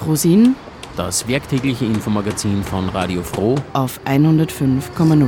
[0.00, 0.56] Frosin,
[0.96, 5.26] das werktägliche Infomagazin von Radio Froh auf 105,0.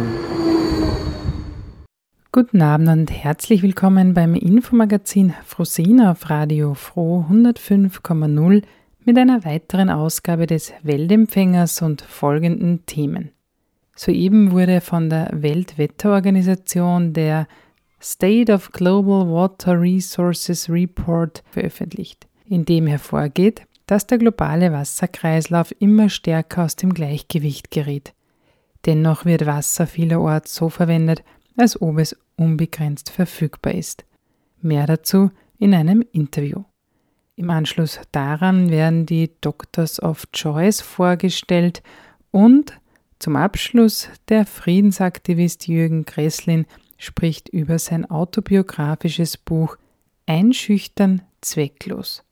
[2.32, 8.62] Guten Abend und herzlich willkommen beim Infomagazin Frosin auf Radio Froh 105,0
[9.04, 13.32] mit einer weiteren Ausgabe des Weltempfängers und folgenden Themen.
[13.94, 17.46] Soeben wurde von der Weltwetterorganisation der
[18.00, 26.08] State of Global Water Resources Report veröffentlicht, in dem hervorgeht, dass der globale Wasserkreislauf immer
[26.08, 28.14] stärker aus dem Gleichgewicht gerät.
[28.86, 31.22] Dennoch wird Wasser vielerorts so verwendet,
[31.58, 34.06] als ob es unbegrenzt verfügbar ist.
[34.62, 36.64] Mehr dazu in einem Interview.
[37.36, 41.82] Im Anschluss daran werden die Doctors of Choice vorgestellt
[42.30, 42.80] und
[43.18, 46.64] zum Abschluss der Friedensaktivist Jürgen Gresslin
[46.96, 49.76] spricht über sein autobiografisches Buch
[50.24, 52.24] Einschüchtern zwecklos.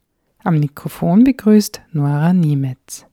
[0.42, 3.09] Am Mikrofon begrüßt Nora Niemetz.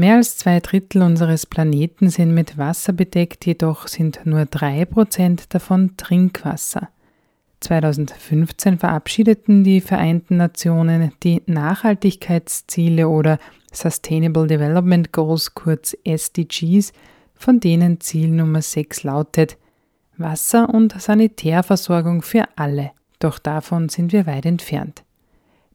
[0.00, 5.52] Mehr als zwei Drittel unseres Planeten sind mit Wasser bedeckt, jedoch sind nur drei Prozent
[5.52, 6.88] davon Trinkwasser.
[7.60, 13.38] 2015 verabschiedeten die Vereinten Nationen die Nachhaltigkeitsziele oder
[13.72, 16.94] Sustainable Development Goals kurz SDGs,
[17.34, 19.58] von denen Ziel Nummer 6 lautet
[20.16, 22.92] Wasser- und Sanitärversorgung für alle.
[23.18, 25.02] Doch davon sind wir weit entfernt.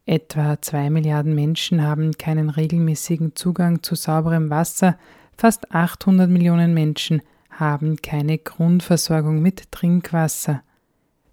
[0.06, 4.98] Etwa zwei Milliarden Menschen haben keinen regelmäßigen Zugang zu sauberem Wasser,
[5.36, 10.62] fast 800 Millionen Menschen haben keine Grundversorgung mit Trinkwasser.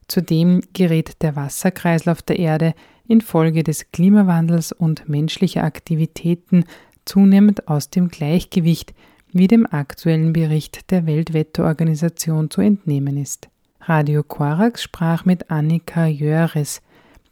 [0.09, 2.75] Zudem gerät der Wasserkreislauf der Erde
[3.06, 6.65] infolge des Klimawandels und menschlicher Aktivitäten
[7.04, 8.94] zunehmend aus dem Gleichgewicht,
[9.33, 13.49] wie dem aktuellen Bericht der Weltwetterorganisation zu entnehmen ist.
[13.81, 16.83] Radio Korax sprach mit Annika Jöres,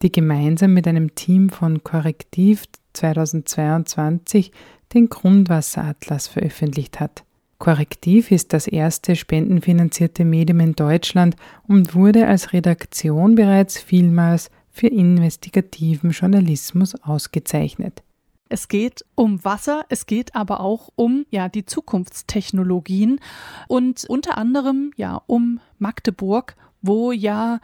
[0.03, 4.53] die gemeinsam mit einem Team von Korrektiv 2022
[4.95, 7.24] den Grundwasseratlas veröffentlicht hat.
[7.59, 11.36] Korrektiv ist das erste spendenfinanzierte Medium in Deutschland
[11.69, 18.03] und wurde als Redaktion bereits vielmals für investigativen Journalismus ausgezeichnet.
[18.48, 23.21] Es geht um Wasser, es geht aber auch um ja die Zukunftstechnologien
[23.69, 27.60] und unter anderem ja um Magdeburg, wo ja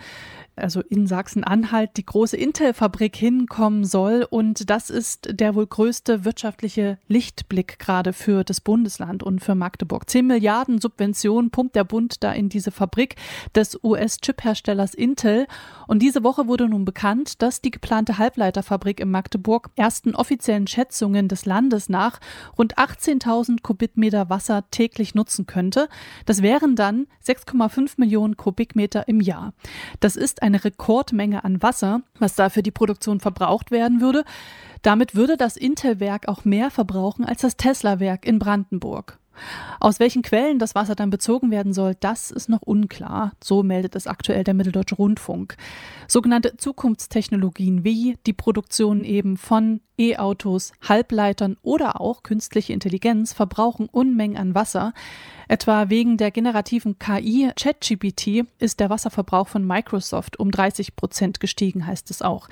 [0.57, 4.27] also in Sachsen-Anhalt, die große Intel-Fabrik hinkommen soll.
[4.29, 10.09] Und das ist der wohl größte wirtschaftliche Lichtblick gerade für das Bundesland und für Magdeburg.
[10.09, 13.17] Zehn Milliarden Subventionen pumpt der Bund da in diese Fabrik
[13.55, 15.47] des US-Chip-Herstellers Intel.
[15.87, 21.29] Und diese Woche wurde nun bekannt, dass die geplante Halbleiterfabrik in Magdeburg ersten offiziellen Schätzungen
[21.29, 22.19] des Landes nach
[22.57, 25.89] rund 18.000 Kubikmeter Wasser täglich nutzen könnte.
[26.25, 29.55] Das wären dann 6,5 Millionen Kubikmeter im Jahr.
[30.01, 34.25] Das ist eine Rekordmenge an Wasser, was da für die Produktion verbraucht werden würde.
[34.83, 39.19] Damit würde das Intel-Werk auch mehr verbrauchen als das Tesla-Werk in Brandenburg.
[39.81, 43.33] Aus welchen Quellen das Wasser dann bezogen werden soll, das ist noch unklar.
[43.43, 45.57] So meldet es aktuell der Mitteldeutsche Rundfunk.
[46.09, 54.37] Sogenannte Zukunftstechnologien wie die Produktion eben von E-Autos, Halbleitern oder auch künstliche Intelligenz verbrauchen Unmengen
[54.37, 54.93] an Wasser.
[55.49, 61.87] Etwa wegen der generativen KI ChatGPT ist der Wasserverbrauch von Microsoft um 30 Prozent gestiegen,
[61.87, 62.49] heißt es auch.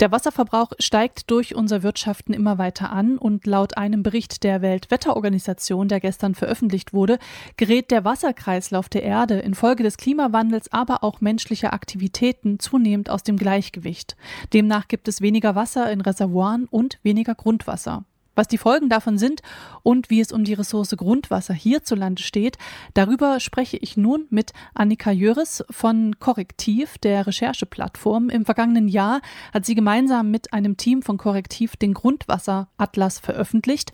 [0.00, 5.88] Der Wasserverbrauch steigt durch unser Wirtschaften immer weiter an und laut einem Bericht der Weltwetterorganisation,
[5.88, 7.18] der gestern veröffentlicht wurde,
[7.56, 13.36] gerät der Wasserkreislauf der Erde infolge des Klimawandels, aber auch menschlicher Aktivitäten zunehmend aus dem
[13.36, 14.16] Gleichgewicht.
[14.52, 18.04] Demnach gibt es weniger Wasser in Reservoiren und weniger Grundwasser.
[18.38, 19.42] Was die Folgen davon sind
[19.82, 22.56] und wie es um die Ressource Grundwasser hierzulande steht,
[22.94, 28.30] darüber spreche ich nun mit Annika Jöris von Korrektiv, der Rechercheplattform.
[28.30, 33.90] Im vergangenen Jahr hat sie gemeinsam mit einem Team von Korrektiv den Grundwasseratlas veröffentlicht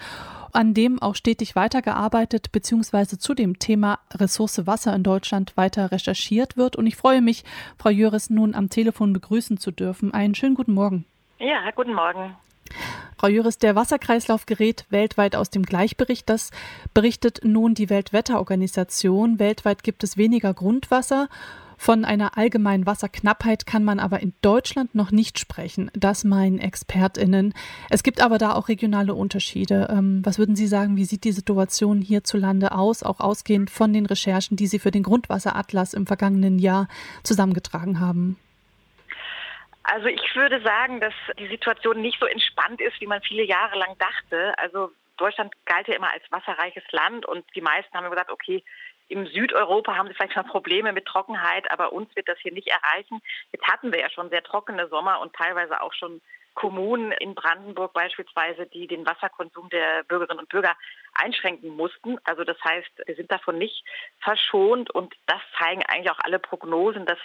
[0.53, 3.17] an dem auch stetig weitergearbeitet bzw.
[3.17, 6.77] zu dem Thema Ressource Wasser in Deutschland weiter recherchiert wird.
[6.77, 7.45] Und ich freue mich,
[7.77, 10.13] Frau Jöris nun am Telefon begrüßen zu dürfen.
[10.13, 11.07] Einen schönen guten Morgen.
[11.41, 12.37] Ja, guten Morgen.
[13.17, 16.29] Frau Juris, der Wasserkreislauf gerät weltweit aus dem Gleichbericht.
[16.29, 16.51] Das
[16.93, 19.39] berichtet nun die Weltwetterorganisation.
[19.39, 21.29] Weltweit gibt es weniger Grundwasser.
[21.77, 25.91] Von einer allgemeinen Wasserknappheit kann man aber in Deutschland noch nicht sprechen.
[25.95, 27.53] Das meinen ExpertInnen.
[27.91, 29.89] Es gibt aber da auch regionale Unterschiede.
[29.91, 34.07] Ähm, was würden Sie sagen, wie sieht die Situation hierzulande aus, auch ausgehend von den
[34.07, 36.89] Recherchen, die Sie für den Grundwasseratlas im vergangenen Jahr
[37.23, 38.37] zusammengetragen haben?
[39.85, 43.79] Also ich würde sagen, dass die Situation nicht so entspannt ist, wie man viele Jahre
[43.79, 44.59] lang dachte.
[44.59, 48.65] Also Deutschland galt ja immer als wasserreiches Land und die meisten haben gesagt, okay,
[49.09, 52.69] im Südeuropa haben sie vielleicht schon Probleme mit Trockenheit, aber uns wird das hier nicht
[52.69, 53.21] erreichen.
[53.53, 56.23] Jetzt hatten wir ja schon sehr trockene Sommer und teilweise auch schon
[56.55, 60.75] Kommunen in Brandenburg beispielsweise, die den Wasserkonsum der Bürgerinnen und Bürger
[61.13, 62.19] einschränken mussten.
[62.25, 63.85] Also das heißt, wir sind davon nicht
[64.21, 67.19] verschont und das zeigen eigentlich auch alle Prognosen, dass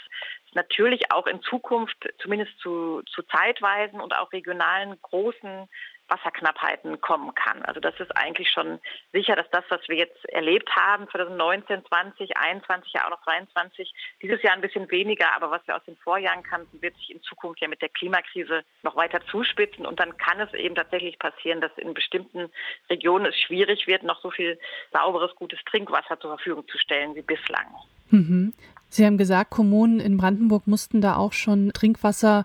[0.47, 5.69] es natürlich auch in Zukunft zumindest zu, zu zeitweisen und auch regionalen großen
[6.09, 7.61] Wasserknappheiten kommen kann.
[7.63, 8.79] Also das ist eigentlich schon
[9.13, 13.93] sicher, dass das, was wir jetzt erlebt haben, 2019, 20, 21, ja auch noch 22,
[14.21, 17.21] dieses Jahr ein bisschen weniger, aber was wir aus den Vorjahren kannten, wird sich in
[17.21, 21.61] Zukunft ja mit der Klimakrise noch weiter zuspitzen und dann kann es eben tatsächlich passieren,
[21.61, 22.49] dass in bestimmten
[22.89, 24.59] Regionen es schwierig wird, noch so viel
[24.91, 27.67] sauberes, gutes Trinkwasser zur Verfügung zu stellen wie bislang.
[28.09, 28.53] Mhm.
[28.89, 32.43] Sie haben gesagt, Kommunen in Brandenburg mussten da auch schon Trinkwasser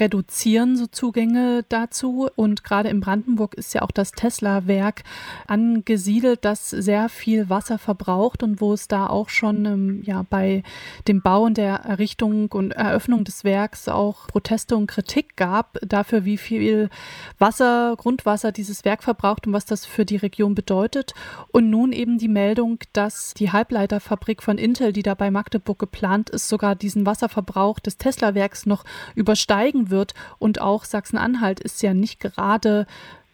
[0.00, 2.28] reduzieren, so Zugänge dazu.
[2.36, 5.04] Und gerade in Brandenburg ist ja auch das Tesla-Werk
[5.46, 10.62] angesiedelt, das sehr viel Wasser verbraucht und wo es da auch schon ähm, ja, bei
[11.06, 16.24] dem Bau und der Errichtung und Eröffnung des Werks auch Proteste und Kritik gab dafür,
[16.24, 16.90] wie viel
[17.38, 21.14] Wasser, Grundwasser dieses Werk verbraucht und was das für die Region bedeutet.
[21.52, 26.30] Und nun eben die Meldung, dass die Halbleiterfabrik von Intel, die da bei Magdeburg geplant
[26.30, 28.84] ist, sogar diesen Wasserverbrauch des Tesla-Werks noch
[29.14, 30.14] übersteigen wird.
[30.38, 32.86] Und auch Sachsen-Anhalt ist ja nicht gerade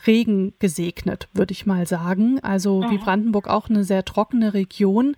[0.07, 2.41] Regen gesegnet, würde ich mal sagen.
[2.41, 3.05] Also wie mhm.
[3.05, 5.17] Brandenburg auch eine sehr trockene Region.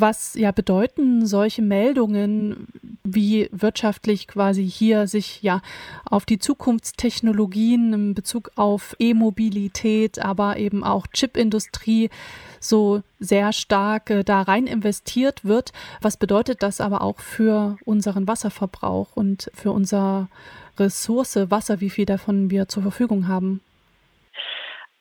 [0.00, 2.68] Was ja bedeuten solche Meldungen,
[3.02, 5.60] wie wirtschaftlich quasi hier sich ja
[6.04, 12.10] auf die Zukunftstechnologien in Bezug auf E-Mobilität, aber eben auch Chipindustrie
[12.60, 15.72] so sehr stark äh, da rein investiert wird.
[16.00, 20.28] Was bedeutet das aber auch für unseren Wasserverbrauch und für unsere
[20.78, 23.60] Ressource Wasser, wie viel davon wir zur Verfügung haben?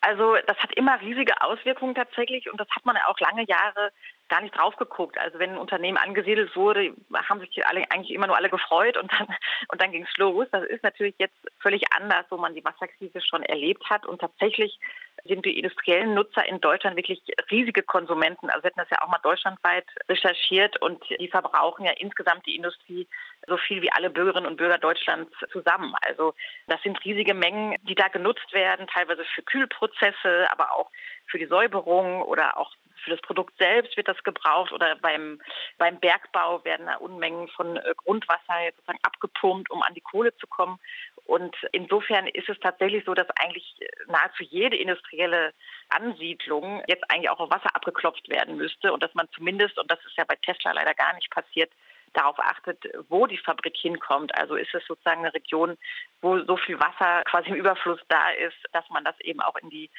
[0.02, 3.92] Also das hat immer riesige Auswirkungen tatsächlich und das hat man ja auch lange Jahre
[4.30, 5.18] gar nicht drauf geguckt.
[5.18, 9.12] Also wenn ein Unternehmen angesiedelt wurde, haben sich alle eigentlich immer nur alle gefreut und
[9.12, 9.28] dann
[9.70, 10.48] und dann ging es los.
[10.52, 14.80] Das ist natürlich jetzt völlig anders, wo man die Wasserkrise schon erlebt hat und tatsächlich
[15.26, 18.50] sind die industriellen Nutzer in Deutschland wirklich riesige Konsumenten.
[18.50, 22.56] Also wir hätten das ja auch mal deutschlandweit recherchiert und die verbrauchen ja insgesamt die
[22.56, 23.08] Industrie
[23.48, 25.94] so viel wie alle Bürgerinnen und Bürger Deutschlands zusammen.
[26.02, 26.34] Also
[26.68, 30.90] das sind riesige Mengen, die da genutzt werden, teilweise für Kühlprozesse, aber auch
[31.28, 32.72] für die Säuberung oder auch
[33.04, 35.40] für das Produkt selbst wird das gebraucht oder beim,
[35.78, 40.48] beim Bergbau werden da Unmengen von äh, Grundwasser sozusagen abgepumpt, um an die Kohle zu
[40.48, 40.80] kommen.
[41.26, 43.76] Und insofern ist es tatsächlich so, dass eigentlich
[44.08, 45.54] nahezu jede industrielle
[45.90, 50.00] Ansiedlung jetzt eigentlich auch auf Wasser abgeklopft werden müsste und dass man zumindest, und das
[50.06, 51.72] ist ja bei Tesla leider gar nicht passiert,
[52.14, 54.36] darauf achtet, wo die Fabrik hinkommt.
[54.38, 55.78] Also ist es sozusagen eine Region,
[56.22, 59.70] wo so viel Wasser quasi im Überfluss da ist, dass man das eben auch in
[59.70, 59.90] die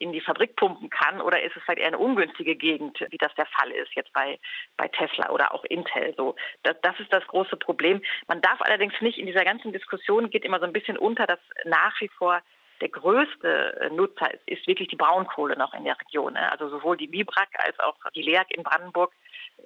[0.00, 3.34] in die Fabrik pumpen kann oder ist es halt eher eine ungünstige Gegend, wie das
[3.34, 4.38] der Fall ist jetzt bei,
[4.76, 6.14] bei Tesla oder auch Intel.
[6.16, 8.02] So, das, das ist das große Problem.
[8.26, 11.40] Man darf allerdings nicht in dieser ganzen Diskussion geht immer so ein bisschen unter, dass
[11.64, 12.40] nach wie vor
[12.80, 16.34] der größte äh, Nutzer ist, ist wirklich die Braunkohle noch in der Region.
[16.34, 16.52] Ne?
[16.52, 19.12] Also sowohl die Bibrack als auch die LEAG in Brandenburg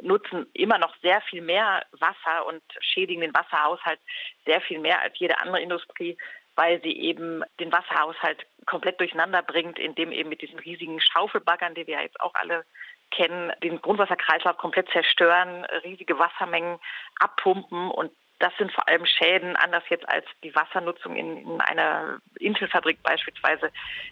[0.01, 4.01] nutzen immer noch sehr viel mehr Wasser und schädigen den Wasserhaushalt
[4.47, 6.17] sehr viel mehr als jede andere Industrie
[6.55, 11.87] weil sie eben den Wasserhaushalt komplett durcheinander bringt, indem eben mit diesen riesigen Schaufelbaggern, die
[11.87, 12.65] wir ja jetzt auch alle
[13.11, 16.79] kennen, den Grundwasserkreislauf komplett zerstören, riesige Wassermengen
[17.19, 18.11] abpumpen und
[18.43, 23.71] das sind vor allem Schäden, anders jetzt als die Wassernutzung in, in einer Inselfabrik beispielsweise,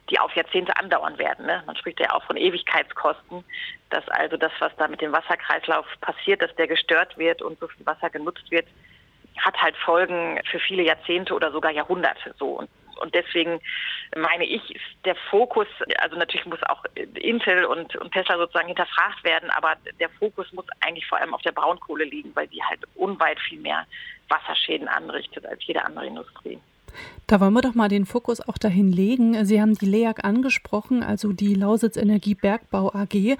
[0.08, 1.46] die auf Jahrzehnte andauern werden.
[1.46, 1.64] Ne?
[1.66, 3.44] Man spricht ja auch von Ewigkeitskosten,
[3.90, 7.66] dass also das, was da mit dem Wasserkreislauf passiert, dass der gestört wird und so
[7.66, 8.68] viel Wasser genutzt wird,
[9.38, 12.58] hat halt Folgen für viele Jahrzehnte oder sogar Jahrhunderte so.
[12.58, 12.68] Und,
[13.00, 13.60] und deswegen
[14.16, 15.66] meine ich, ist der Fokus,
[15.98, 16.84] also natürlich muss auch
[17.14, 21.42] Intel und, und Tesla sozusagen hinterfragt werden, aber der Fokus muss eigentlich vor allem auf
[21.42, 23.86] der Braunkohle liegen, weil die halt unweit viel mehr
[24.28, 26.60] Wasserschäden anrichtet als jede andere Industrie.
[27.30, 29.44] Da wollen wir doch mal den Fokus auch dahin legen.
[29.44, 33.36] Sie haben die LEAG angesprochen, also die Lausitz Energie Bergbau AG.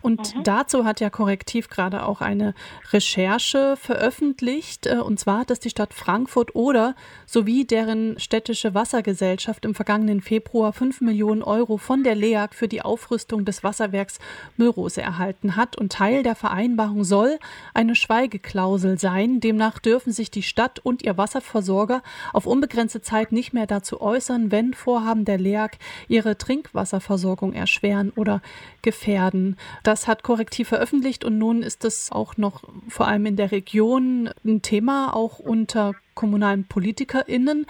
[0.00, 0.44] Und mhm.
[0.44, 2.54] dazu hat ja Korrektiv gerade auch eine
[2.90, 4.86] Recherche veröffentlicht.
[4.86, 6.94] Äh, und zwar hat das die Stadt Frankfurt oder
[7.26, 12.80] sowie deren städtische Wassergesellschaft im vergangenen Februar 5 Millionen Euro von der LEAG für die
[12.80, 14.20] Aufrüstung des Wasserwerks
[14.56, 15.76] Müllrose erhalten hat.
[15.76, 17.38] Und Teil der Vereinbarung soll
[17.74, 19.40] eine Schweigeklausel sein.
[19.40, 24.50] Demnach dürfen sich die Stadt und ihr Wasserversorger auf unbegrenzte Zeit nicht mehr dazu äußern,
[24.50, 28.42] wenn Vorhaben der LEAG ihre Trinkwasserversorgung erschweren oder
[28.82, 29.56] gefährden.
[29.82, 34.30] Das hat Korrektiv veröffentlicht und nun ist es auch noch vor allem in der Region
[34.44, 37.66] ein Thema, auch unter kommunalen PolitikerInnen.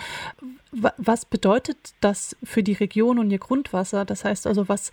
[0.73, 4.05] Was bedeutet das für die Region und ihr Grundwasser?
[4.05, 4.93] Das heißt also, was,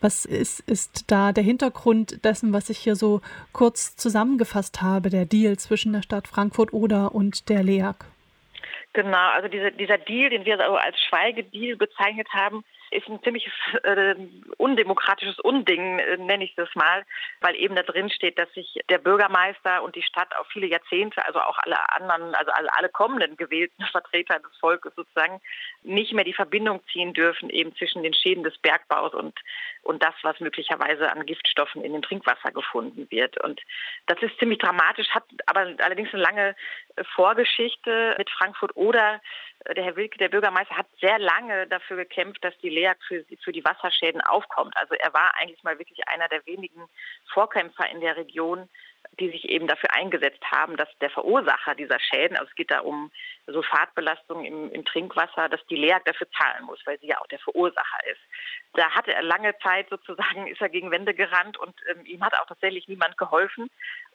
[0.00, 3.20] was ist, ist da der Hintergrund dessen, was ich hier so
[3.52, 8.04] kurz zusammengefasst habe, der Deal zwischen der Stadt Frankfurt-Oder und der LEAG?
[8.94, 13.52] Genau, also diese, dieser Deal, den wir als Schweigedeal bezeichnet haben, ist ein ziemliches
[13.84, 14.14] äh,
[14.58, 17.04] undemokratisches Unding, äh, nenne ich das mal,
[17.40, 21.24] weil eben da drin steht, dass sich der Bürgermeister und die Stadt auf viele Jahrzehnte,
[21.24, 25.40] also auch alle anderen, also alle, alle kommenden gewählten Vertreter des Volkes sozusagen,
[25.82, 29.38] nicht mehr die Verbindung ziehen dürfen eben zwischen den Schäden des Bergbaus und,
[29.82, 33.42] und das, was möglicherweise an Giftstoffen in dem Trinkwasser gefunden wird.
[33.42, 33.60] Und
[34.06, 36.56] das ist ziemlich dramatisch, hat aber allerdings eine lange
[37.14, 39.20] Vorgeschichte mit Frankfurt oder
[39.76, 43.52] der Herr Wilke, der Bürgermeister, hat sehr lange dafür gekämpft, dass die LEAG für, für
[43.52, 44.76] die Wasserschäden aufkommt.
[44.76, 46.88] Also er war eigentlich mal wirklich einer der wenigen
[47.32, 48.68] Vorkämpfer in der Region,
[49.18, 52.80] die sich eben dafür eingesetzt haben, dass der Verursacher dieser Schäden, also es geht da
[52.80, 53.10] um
[53.46, 57.38] Sulfatbelastung im, im Trinkwasser, dass die LEAG dafür zahlen muss, weil sie ja auch der
[57.40, 58.20] Verursacher ist.
[58.74, 62.38] Da hatte er lange Zeit sozusagen, ist er gegen Wände gerannt und ähm, ihm hat
[62.38, 63.70] auch tatsächlich niemand geholfen.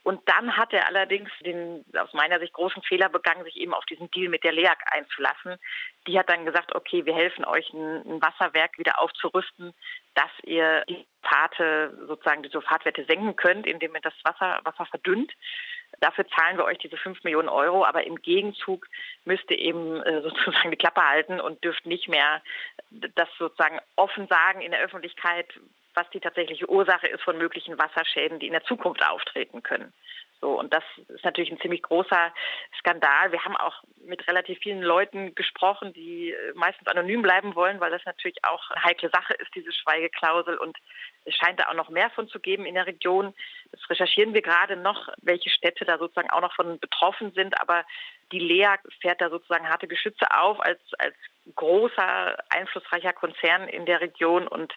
[0.08, 3.84] Und dann hat er allerdings den aus meiner Sicht großen Fehler begangen, sich eben auf
[3.88, 5.58] diesen Deal mit der LEAG einzulassen.
[6.08, 9.74] Die hat dann gesagt, okay, wir helfen euch, ein, Wasserwerk wieder aufzurüsten,
[10.16, 15.34] dass ihr die Sulfate, sozusagen die Sulfatwerte senken könnt, indem ihr das Wasser, Wasser verdünnt.
[16.00, 18.88] Dafür zahlen wir euch diese 5 Millionen Euro, aber im Gegenzug
[19.26, 22.42] müsst ihr eben äh, sozusagen die Klappe halten und dürft nicht mehr
[22.90, 25.48] das sozusagen offen sagen in der Öffentlichkeit,
[25.98, 29.92] was die tatsächliche Ursache ist von möglichen Wasserschäden, die in der Zukunft auftreten können.
[30.40, 32.32] So, und das ist natürlich ein ziemlich großer
[32.78, 33.32] Skandal.
[33.32, 37.90] Wir haben auch mit relativ vielen Leuten gesprochen, die äh, meistens anonym bleiben wollen, weil
[37.90, 40.58] das natürlich auch eine heikle Sache ist, diese Schweigeklausel.
[40.58, 40.78] Und
[41.26, 43.34] es scheint da auch noch mehr von zu geben in der Region.
[43.72, 47.60] Das recherchieren wir gerade noch, welche Städte da sozusagen auch noch von betroffen sind.
[47.60, 47.84] Aber
[48.32, 51.16] die LEA fährt da sozusagen harte Geschütze auf als, als
[51.56, 54.74] großer, einflussreicher Konzern in der Region und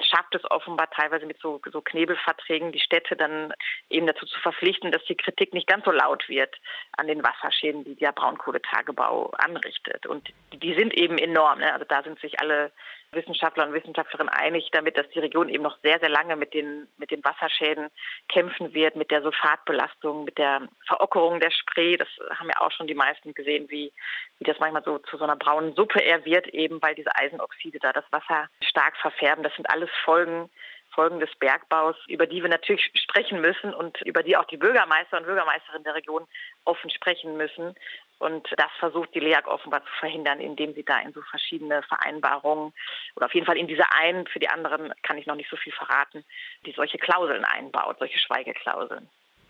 [0.00, 3.52] schafft es offenbar teilweise mit so, so Knebelverträgen, die Städte dann
[3.90, 6.54] eben dazu zu verpflichten, dass die Kritik nicht ganz so laut wird
[6.96, 10.06] an den Wasserschäden, die der Braunkohletagebau anrichtet.
[10.06, 11.60] Und die sind eben enorm.
[11.60, 11.72] Ne?
[11.72, 12.72] Also da sind sich alle
[13.12, 16.88] Wissenschaftler und Wissenschaftlerinnen einig damit, dass die Region eben noch sehr, sehr lange mit den,
[16.98, 17.88] mit den Wasserschäden
[18.28, 21.96] kämpfen wird, mit der Sulfatbelastung, mit der Verockerung der Spree.
[21.96, 23.92] Das haben ja auch schon die meisten gesehen, wie,
[24.38, 27.78] wie das manchmal so zu so einer braunen Suppe eher wird, eben weil diese Eisenoxide
[27.78, 29.42] da das Wasser stark verfärben.
[29.42, 30.50] Das sind alles Folgen
[30.98, 35.18] Folgen des Bergbaus, über die wir natürlich sprechen müssen und über die auch die Bürgermeister
[35.18, 36.26] und Bürgermeisterinnen der Region
[36.64, 37.76] offen sprechen müssen.
[38.18, 42.72] Und das versucht die LEAG offenbar zu verhindern, indem sie da in so verschiedene Vereinbarungen
[43.14, 45.56] oder auf jeden Fall in diese einen, für die anderen kann ich noch nicht so
[45.56, 46.24] viel verraten,
[46.66, 49.08] die solche Klauseln einbaut, solche Schweigeklauseln.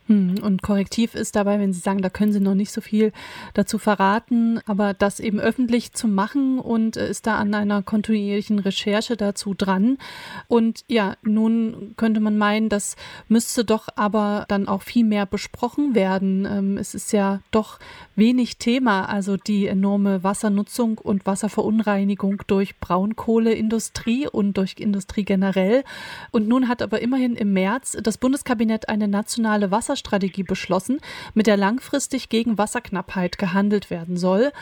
[0.09, 3.13] Hm, und korrektiv ist dabei, wenn Sie sagen, da können Sie noch nicht so viel
[3.53, 8.59] dazu verraten, aber das eben öffentlich zu machen und äh, ist da an einer kontinuierlichen
[8.59, 9.99] Recherche dazu dran.
[10.49, 12.97] Und ja, nun könnte man meinen, das
[13.29, 16.47] müsste doch aber dann auch viel mehr besprochen werden.
[16.51, 17.79] Ähm, es ist ja doch
[18.17, 25.85] wenig Thema, also die enorme Wassernutzung und Wasserverunreinigung durch Braunkohleindustrie und durch Industrie generell.
[26.31, 31.01] Und nun hat aber immerhin im März das Bundeskabinett eine nationale Wasser Wasserstrategie beschlossen,
[31.35, 34.53] mit der langfristig gegen Wasserknappheit gehandelt werden soll.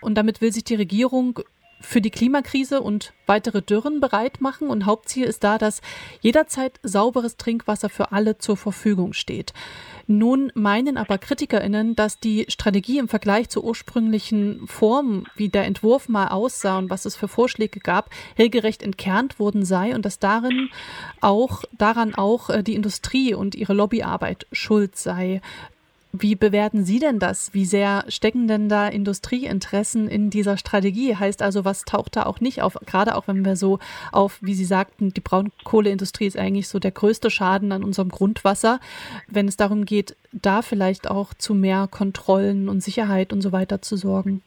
[0.00, 1.40] Und damit will sich die Regierung
[1.82, 4.68] für die Klimakrise und weitere Dürren bereit machen.
[4.68, 5.82] Und Hauptziel ist da, dass
[6.20, 9.52] jederzeit sauberes Trinkwasser für alle zur Verfügung steht.
[10.06, 16.08] Nun meinen aber KritikerInnen, dass die Strategie im Vergleich zur ursprünglichen Form, wie der Entwurf
[16.08, 20.70] mal aussah und was es für Vorschläge gab, regelrecht entkernt worden sei und dass darin
[21.20, 25.40] auch, daran auch äh, die Industrie und ihre Lobbyarbeit schuld sei.
[26.14, 27.54] Wie bewerten Sie denn das?
[27.54, 31.16] Wie sehr stecken denn da Industrieinteressen in dieser Strategie?
[31.16, 32.76] Heißt also, was taucht da auch nicht auf?
[32.84, 33.78] Gerade auch wenn wir so
[34.12, 38.78] auf, wie Sie sagten, die Braunkohleindustrie ist eigentlich so der größte Schaden an unserem Grundwasser.
[39.26, 43.80] Wenn es darum geht, da vielleicht auch zu mehr Kontrollen und Sicherheit und so weiter
[43.80, 44.42] zu sorgen.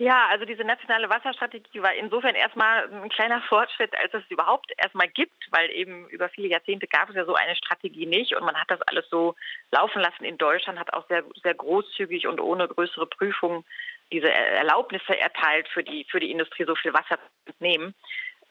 [0.00, 5.08] Ja, also diese nationale Wasserstrategie war insofern erstmal ein kleiner Fortschritt, als es überhaupt erstmal
[5.08, 8.58] gibt, weil eben über viele Jahrzehnte gab es ja so eine Strategie nicht und man
[8.58, 9.34] hat das alles so
[9.70, 13.62] laufen lassen in Deutschland, hat auch sehr, sehr großzügig und ohne größere Prüfung
[14.10, 17.94] diese Erlaubnisse erteilt für die, für die Industrie, so viel Wasser zu entnehmen.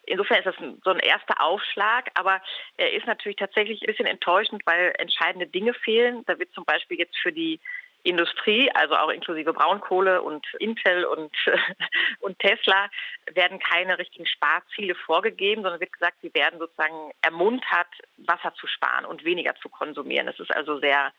[0.06, 2.44] Insofern ist das so ein erster Aufschlag, aber
[2.78, 6.24] er ist natürlich tatsächlich ein bisschen enttäuschend, weil entscheidende Dinge fehlen.
[6.28, 7.60] Da wird zum Beispiel jetzt für die
[8.04, 11.32] Industrie, also auch inklusive Braunkohle und Intel und,
[12.20, 12.90] und Tesla,
[13.34, 17.88] werden keine richtigen Sparziele vorgegeben, sondern wird gesagt, sie werden sozusagen ermuntert,
[18.18, 20.28] Wasser zu sparen und weniger zu konsumieren.
[20.28, 21.12] Das ist also sehr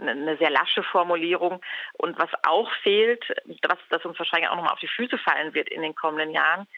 [0.00, 1.60] eine sehr lasche Formulierung.
[1.94, 3.24] Und was auch fehlt,
[3.62, 6.68] was das uns wahrscheinlich auch nochmal auf die Füße fallen wird in den kommenden Jahren,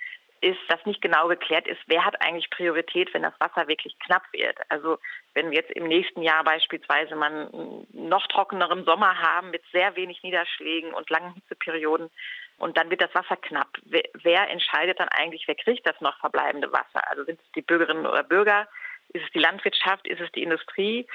[0.41, 4.23] ist, dass nicht genau geklärt ist, wer hat eigentlich Priorität, wenn das Wasser wirklich knapp
[4.33, 4.57] wird.
[4.71, 4.99] Also
[5.35, 9.95] wenn wir jetzt im nächsten Jahr beispielsweise mal einen noch trockeneren Sommer haben mit sehr
[9.97, 12.11] wenig Niederschlägen und langen Hitzeperioden
[12.59, 13.79] und dann wird das Wasser knapp.
[13.85, 17.09] Wer entscheidet dann eigentlich, wer kriegt das noch verbleibende Wasser?
[17.09, 18.69] Also sind es die Bürgerinnen oder Bürger?
[19.13, 20.07] Ist es die Landwirtschaft?
[20.07, 21.07] Ist es die Industrie?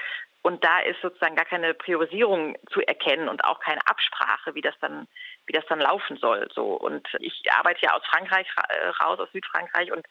[0.42, 4.78] Und da ist sozusagen gar keine Priorisierung zu erkennen und auch keine Absprache, wie das
[4.80, 5.08] dann,
[5.46, 6.48] wie das dann laufen soll.
[6.54, 6.74] So.
[6.74, 10.06] Und ich arbeite ja aus Frankreich äh, raus, aus Südfrankreich und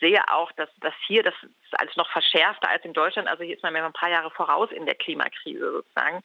[0.00, 3.28] sehe auch, dass, dass hier das ist alles noch verschärfter als in Deutschland.
[3.28, 6.22] Also hier ist man mehr ein paar Jahre voraus in der Klimakrise sozusagen.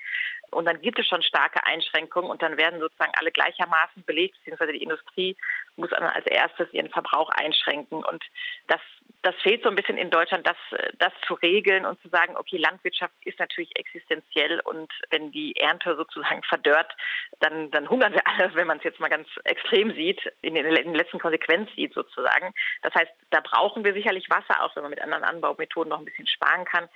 [0.55, 4.71] Und dann gibt es schon starke Einschränkungen und dann werden sozusagen alle gleichermaßen belegt, beziehungsweise
[4.71, 5.35] die Industrie
[5.75, 8.03] muss dann als erstes ihren Verbrauch einschränken.
[8.03, 8.23] Und
[8.67, 8.79] das,
[9.21, 10.57] das fehlt so ein bisschen in Deutschland, das,
[10.97, 15.95] das zu regeln und zu sagen, okay, Landwirtschaft ist natürlich existenziell und wenn die Ernte
[15.95, 16.95] sozusagen verdörrt,
[17.39, 20.65] dann, dann hungern wir alle, wenn man es jetzt mal ganz extrem sieht, in, den,
[20.65, 22.53] in der letzten Konsequenz sieht sozusagen.
[22.81, 26.05] Das heißt, da brauchen wir sicherlich Wasser, auch wenn man mit anderen Anbaumethoden noch ein
[26.05, 26.87] bisschen sparen kann.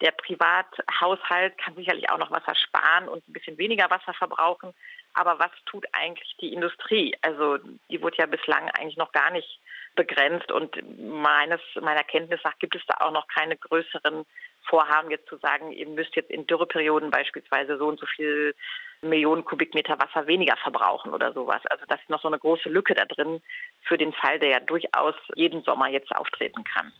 [0.00, 4.74] Der Privathaushalt kann sicherlich auch noch Wasser sparen und ein bisschen weniger Wasser verbrauchen.
[5.14, 7.16] Aber was tut eigentlich die Industrie?
[7.22, 7.58] Also
[7.90, 9.60] die wurde ja bislang eigentlich noch gar nicht
[9.94, 14.26] begrenzt und meines, meiner Kenntnis nach gibt es da auch noch keine größeren
[14.68, 18.54] Vorhaben, jetzt zu sagen, ihr müsst jetzt in Dürreperioden beispielsweise so und so viel
[19.00, 21.64] Millionen Kubikmeter Wasser weniger verbrauchen oder sowas.
[21.70, 23.40] Also das ist noch so eine große Lücke da drin
[23.84, 26.92] für den Fall, der ja durchaus jeden Sommer jetzt auftreten kann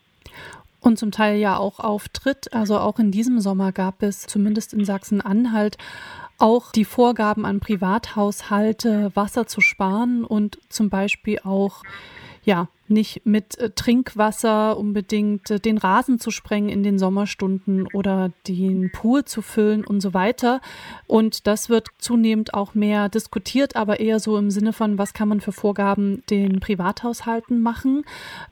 [0.87, 2.53] und zum Teil ja auch auftritt.
[2.53, 5.77] Also auch in diesem Sommer gab es zumindest in Sachsen-Anhalt
[6.39, 11.83] auch die Vorgaben an Privathaushalte, Wasser zu sparen und zum Beispiel auch
[12.47, 18.31] ja, nicht mit äh, Trinkwasser unbedingt äh, den Rasen zu sprengen in den Sommerstunden oder
[18.47, 20.61] den Pool zu füllen und so weiter.
[21.09, 25.29] Und das wird zunehmend auch mehr diskutiert, aber eher so im Sinne von, was kann
[25.29, 28.05] man für Vorgaben den Privathaushalten machen.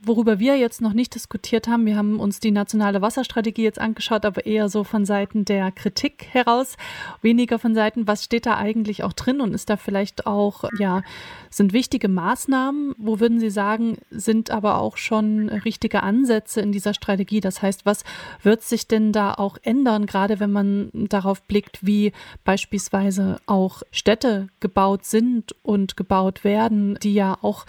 [0.03, 4.25] Worüber wir jetzt noch nicht diskutiert haben, wir haben uns die nationale Wasserstrategie jetzt angeschaut,
[4.25, 6.77] aber eher so von Seiten der Kritik heraus,
[7.23, 11.03] weniger von Seiten, was steht da eigentlich auch drin und ist da vielleicht auch, ja,
[11.51, 16.95] sind wichtige Maßnahmen, wo würden Sie sagen, sind aber auch schon richtige Ansätze in dieser
[16.95, 17.41] Strategie.
[17.41, 18.05] Das heißt, was
[18.43, 22.13] wird sich denn da auch ändern, gerade wenn man darauf blickt, wie
[22.45, 27.67] beispielsweise auch Städte gebaut sind und gebaut werden, die ja auch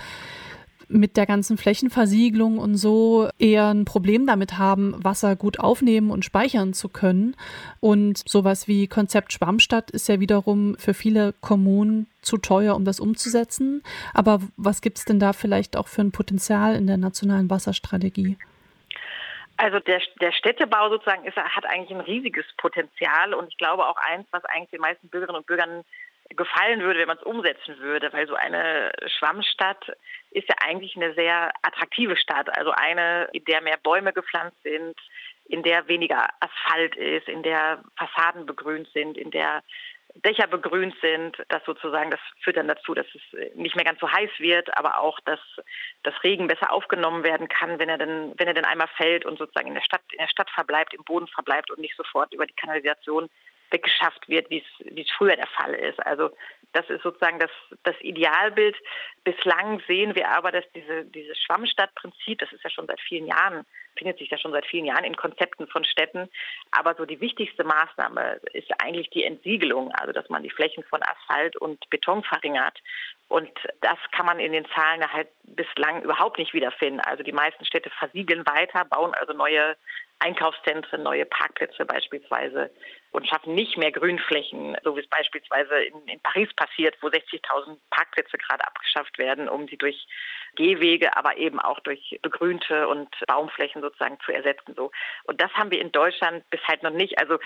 [0.87, 6.25] mit der ganzen Flächenversiegelung und so eher ein Problem damit haben, Wasser gut aufnehmen und
[6.25, 7.35] speichern zu können.
[7.79, 12.99] Und sowas wie Konzept Schwammstadt ist ja wiederum für viele Kommunen zu teuer, um das
[12.99, 13.83] umzusetzen.
[14.13, 18.37] Aber was gibt es denn da vielleicht auch für ein Potenzial in der nationalen Wasserstrategie?
[19.57, 23.97] Also der, der Städtebau sozusagen ist, hat eigentlich ein riesiges Potenzial und ich glaube auch
[23.97, 25.85] eins, was eigentlich den meisten Bürgerinnen und Bürgern
[26.29, 29.95] gefallen würde, wenn man es umsetzen würde, weil so eine Schwammstadt
[30.35, 34.95] ist ja eigentlich eine sehr attraktive Stadt, also eine, in der mehr Bäume gepflanzt sind,
[35.47, 39.63] in der weniger Asphalt ist, in der Fassaden begrünt sind, in der
[40.23, 44.11] Dächer begrünt sind, das sozusagen, das führt dann dazu, dass es nicht mehr ganz so
[44.11, 45.39] heiß wird, aber auch, dass
[46.03, 49.37] das Regen besser aufgenommen werden kann, wenn er denn, wenn er denn einmal fällt und
[49.37, 52.45] sozusagen in der Stadt, in der Stadt verbleibt, im Boden verbleibt und nicht sofort über
[52.45, 53.29] die Kanalisation
[53.71, 55.99] weggeschafft wird, wie es, wie es früher der Fall ist.
[56.05, 56.31] Also
[56.75, 57.51] das ist sozusagen das,
[57.83, 58.75] das Idealbild.
[59.23, 63.65] Bislang sehen wir aber, dass diese, dieses Schwammstadtprinzip, das ist ja schon seit vielen Jahren,
[63.97, 66.29] findet sich ja schon seit vielen Jahren in Konzepten von Städten.
[66.71, 71.01] Aber so die wichtigste Maßnahme ist eigentlich die Entsiegelung, also dass man die Flächen von
[71.01, 72.77] Asphalt und Beton verringert.
[73.29, 76.99] Und das kann man in den Zahlen halt bislang überhaupt nicht wiederfinden.
[76.99, 79.77] Also die meisten Städte versiegeln weiter, bauen also neue
[80.19, 82.71] Einkaufszentren, neue Parkplätze beispielsweise
[83.11, 87.77] und schaffen nicht mehr Grünflächen, so wie es beispielsweise in, in Paris passiert, wo 60.000
[87.89, 90.07] Parkplätze gerade abgeschafft werden, um sie durch
[90.55, 94.73] Gehwege, aber eben auch durch begrünte und Baumflächen sozusagen zu ersetzen.
[94.75, 94.91] So.
[95.25, 97.19] Und das haben wir in Deutschland bis halt noch nicht.
[97.19, 97.39] Also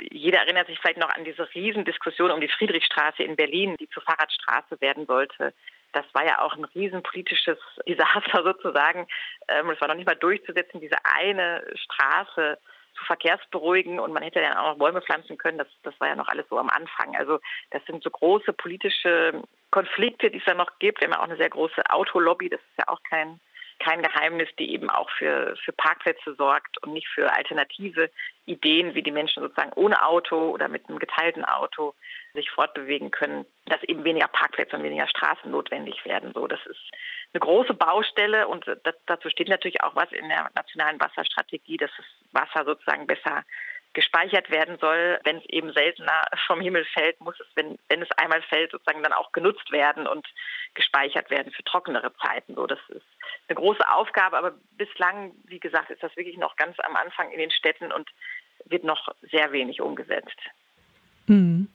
[0.00, 4.02] jeder erinnert sich vielleicht noch an diese Riesendiskussion um die Friedrichstraße in Berlin, die zur
[4.02, 5.54] Fahrradstraße werden sollte.
[5.92, 9.06] Das war ja auch ein riesenpolitisches Desaster sozusagen.
[9.48, 12.58] Ähm, es war noch nicht mal durchzusetzen, diese eine Straße
[12.96, 15.58] zu verkehrsberuhigen und man hätte dann auch noch Bäume pflanzen können.
[15.58, 17.14] Das, das war ja noch alles so am Anfang.
[17.16, 21.00] Also das sind so große politische Konflikte, die es da noch gibt.
[21.00, 22.48] Wir haben ja auch eine sehr große Autolobby.
[22.48, 23.40] Das ist ja auch kein
[23.78, 28.10] kein Geheimnis, die eben auch für, für Parkplätze sorgt und nicht für alternative
[28.46, 31.94] Ideen, wie die Menschen sozusagen ohne Auto oder mit einem geteilten Auto
[32.36, 36.32] sich fortbewegen können, dass eben weniger Parkplätze und weniger Straßen notwendig werden.
[36.32, 36.80] So, das ist
[37.32, 41.90] eine große Baustelle und das, dazu steht natürlich auch was in der nationalen Wasserstrategie, dass
[41.96, 43.44] das Wasser sozusagen besser
[43.96, 45.18] gespeichert werden soll.
[45.24, 49.02] Wenn es eben seltener vom Himmel fällt, muss es, wenn, wenn es einmal fällt, sozusagen
[49.02, 50.26] dann auch genutzt werden und
[50.74, 52.54] gespeichert werden für trockenere Zeiten.
[52.54, 53.06] So, das ist
[53.48, 57.38] eine große Aufgabe, aber bislang, wie gesagt, ist das wirklich noch ganz am Anfang in
[57.38, 58.08] den Städten und
[58.66, 60.38] wird noch sehr wenig umgesetzt.
[61.26, 61.68] Mhm.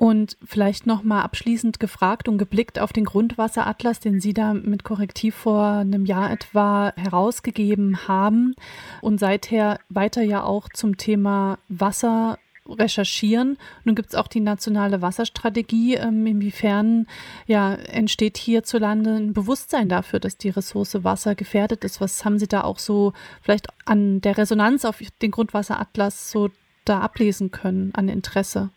[0.00, 4.84] Und vielleicht noch mal abschließend gefragt und geblickt auf den Grundwasseratlas, den Sie da mit
[4.84, 8.54] Korrektiv vor einem Jahr etwa herausgegeben haben
[9.00, 13.58] und seither weiter ja auch zum Thema Wasser recherchieren.
[13.82, 15.96] Nun gibt es auch die nationale Wasserstrategie.
[15.96, 17.08] Ähm, inwiefern
[17.48, 22.00] ja, entsteht hierzulande ein Bewusstsein dafür, dass die Ressource Wasser gefährdet ist?
[22.00, 26.50] Was haben Sie da auch so vielleicht an der Resonanz auf den Grundwasseratlas so
[26.84, 28.70] da ablesen können, an Interesse?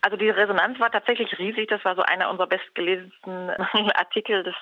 [0.00, 1.68] Also die Resonanz war tatsächlich riesig.
[1.68, 3.50] Das war so einer unserer bestgelesensten
[3.94, 4.54] Artikel des,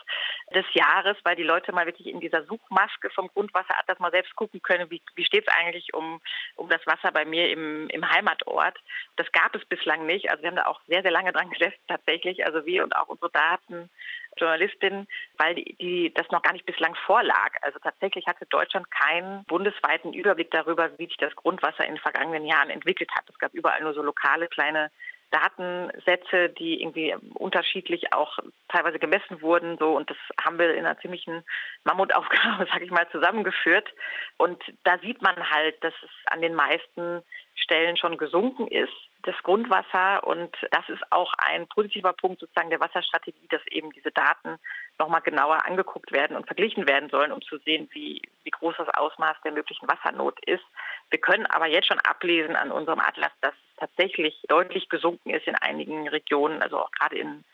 [0.54, 4.62] des Jahres, weil die Leute mal wirklich in dieser Suchmaske vom Grundwasseratlas mal selbst gucken
[4.62, 6.20] können, wie, wie steht es eigentlich um,
[6.56, 8.78] um das Wasser bei mir im, im Heimatort.
[9.16, 10.30] Das gab es bislang nicht.
[10.30, 12.44] Also wir haben da auch sehr, sehr lange dran gesessen tatsächlich.
[12.46, 13.90] Also wir und auch unsere Daten.
[14.36, 15.06] Journalistin,
[15.38, 17.50] weil die, die, das noch gar nicht bislang vorlag.
[17.62, 22.46] Also tatsächlich hatte Deutschland keinen bundesweiten Überblick darüber, wie sich das Grundwasser in den vergangenen
[22.46, 23.28] Jahren entwickelt hat.
[23.28, 24.90] Es gab überall nur so lokale kleine
[25.30, 30.98] Datensätze, die irgendwie unterschiedlich auch teilweise gemessen wurden, so und das haben wir in einer
[31.00, 31.44] ziemlichen
[31.84, 33.88] Mammutaufgabe, sage ich mal, zusammengeführt.
[34.36, 37.22] Und da sieht man halt, dass es an den meisten
[37.54, 38.92] Stellen schon gesunken ist,
[39.22, 40.26] das Grundwasser.
[40.26, 44.58] Und das ist auch ein positiver Punkt sozusagen der Wasserstrategie, dass eben diese Daten
[44.98, 48.88] nochmal genauer angeguckt werden und verglichen werden sollen, um zu sehen, wie, wie groß das
[48.88, 50.64] Ausmaß der möglichen Wassernot ist.
[51.10, 55.54] Wir können aber jetzt schon ablesen an unserem Atlas, dass tatsächlich deutlich gesunken ist in
[55.56, 57.44] einigen Regionen, also auch gerade in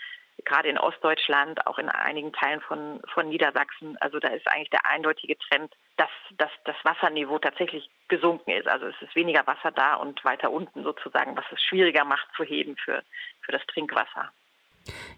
[0.44, 3.96] gerade in Ostdeutschland, auch in einigen Teilen von, von Niedersachsen.
[4.00, 8.68] Also da ist eigentlich der eindeutige Trend, dass, dass das Wasserniveau tatsächlich gesunken ist.
[8.68, 12.44] Also es ist weniger Wasser da und weiter unten sozusagen, was es schwieriger macht zu
[12.44, 13.02] heben für,
[13.42, 14.30] für das Trinkwasser.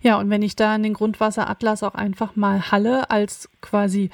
[0.00, 4.10] Ja, und wenn ich da in den Grundwasseratlas auch einfach mal Halle als quasi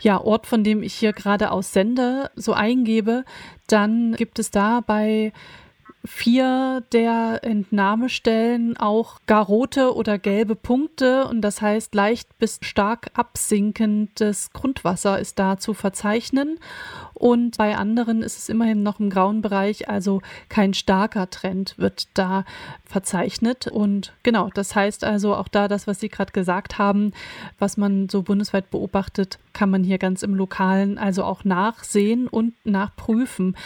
[0.00, 3.24] ja, Ort, von dem ich hier gerade aus sende, so eingebe,
[3.66, 5.32] dann gibt es da bei
[6.04, 11.26] vier der Entnahmestellen auch gar rote oder gelbe Punkte.
[11.26, 16.58] Und das heißt leicht bis stark absinkendes Grundwasser ist da zu verzeichnen.
[17.14, 22.08] Und bei anderen ist es immerhin noch im grauen Bereich, also kein starker Trend wird
[22.14, 22.44] da
[22.84, 23.68] verzeichnet.
[23.68, 27.12] Und genau, das heißt also auch da das, was Sie gerade gesagt haben,
[27.60, 32.54] was man so bundesweit beobachtet, kann man hier ganz im Lokalen also auch nachsehen und
[32.64, 33.56] nachprüfen.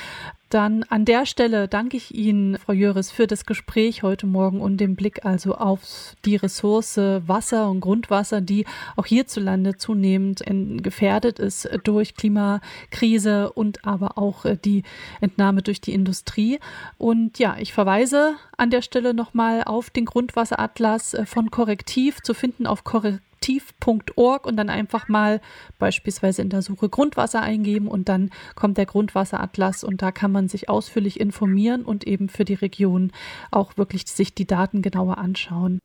[0.49, 4.77] Dann an der Stelle danke ich Ihnen, Frau Jöris, für das Gespräch heute Morgen und
[4.77, 10.45] den Blick also auf die Ressource Wasser und Grundwasser, die auch hierzulande zunehmend
[10.85, 14.85] gefährdet ist durch Klimakrise und aber auch die
[15.21, 16.61] Entnahme durch die Industrie.
[16.97, 22.69] Und ja, ich verweise an der Stelle nochmal auf den Grundwasseratlas von Korrektiv zu finden
[22.69, 25.41] auf korrektiv aktiv.org und dann einfach mal
[25.79, 30.49] beispielsweise in der Suche Grundwasser eingeben und dann kommt der Grundwasseratlas und da kann man
[30.49, 33.13] sich ausführlich informieren und eben für die Region
[33.51, 35.79] auch wirklich sich die Daten genauer anschauen.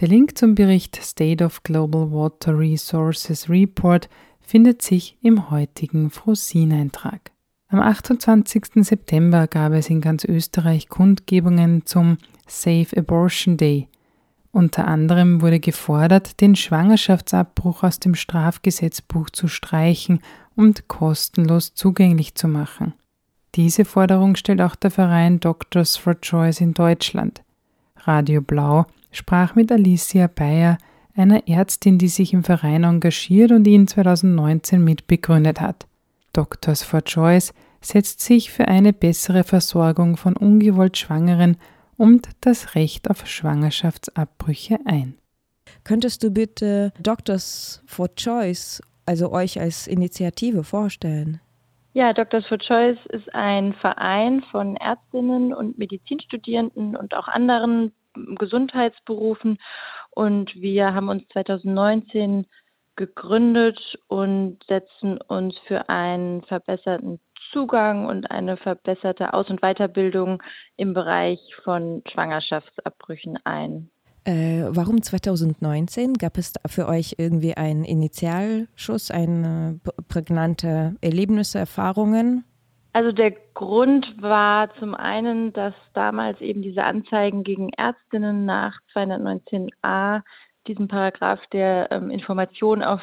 [0.00, 4.08] Der Link zum Bericht State of Global Water Resources Report
[4.40, 7.32] findet sich im heutigen Frosin-Eintrag.
[7.68, 8.84] Am 28.
[8.84, 13.88] September gab es in ganz Österreich Kundgebungen zum Safe Abortion Day–
[14.52, 20.20] unter anderem wurde gefordert, den Schwangerschaftsabbruch aus dem Strafgesetzbuch zu streichen
[20.56, 22.94] und kostenlos zugänglich zu machen.
[23.54, 27.42] Diese Forderung stellt auch der Verein Doctors for Choice in Deutschland.
[27.96, 30.78] Radio Blau sprach mit Alicia Bayer,
[31.16, 35.86] einer Ärztin, die sich im Verein engagiert und ihn 2019 mitbegründet hat.
[36.32, 41.56] Doctors for Choice setzt sich für eine bessere Versorgung von ungewollt Schwangeren
[42.00, 45.18] und das Recht auf Schwangerschaftsabbrüche ein.
[45.84, 51.40] Könntest du bitte Doctors for Choice, also euch als Initiative vorstellen?
[51.92, 59.58] Ja, Doctors for Choice ist ein Verein von Ärztinnen und Medizinstudierenden und auch anderen Gesundheitsberufen.
[60.08, 62.46] Und wir haben uns 2019
[62.96, 67.20] gegründet und setzen uns für einen verbesserten
[67.52, 70.42] Zugang und eine verbesserte Aus- und Weiterbildung
[70.76, 73.90] im Bereich von Schwangerschaftsabbrüchen ein.
[74.24, 76.14] Äh, warum 2019?
[76.14, 82.44] Gab es für euch irgendwie einen Initialschuss, eine prägnante Erlebnisse, Erfahrungen?
[82.92, 90.22] Also der Grund war zum einen, dass damals eben diese Anzeigen gegen Ärztinnen nach 219a
[90.70, 93.02] diesen Paragraph der ähm, Information auf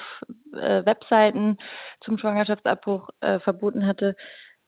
[0.54, 1.58] äh, Webseiten
[2.02, 4.16] zum Schwangerschaftsabbruch äh, verboten hatte,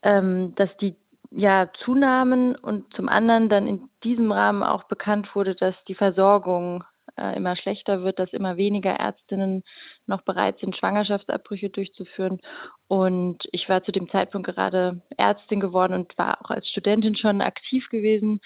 [0.04, 0.96] ähm, dass die
[1.32, 6.84] ja zunahmen und zum anderen dann in diesem Rahmen auch bekannt wurde, dass die Versorgung
[7.16, 9.64] äh, immer schlechter wird, dass immer weniger Ärztinnen
[10.08, 12.42] noch bereit sind, Schwangerschaftsabbrüche durchzuführen.
[12.88, 17.42] Und ich war zu dem Zeitpunkt gerade Ärztin geworden und war auch als Studentin schon
[17.42, 18.42] aktiv gewesen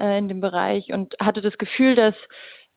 [0.00, 2.14] äh, in dem Bereich und hatte das Gefühl, dass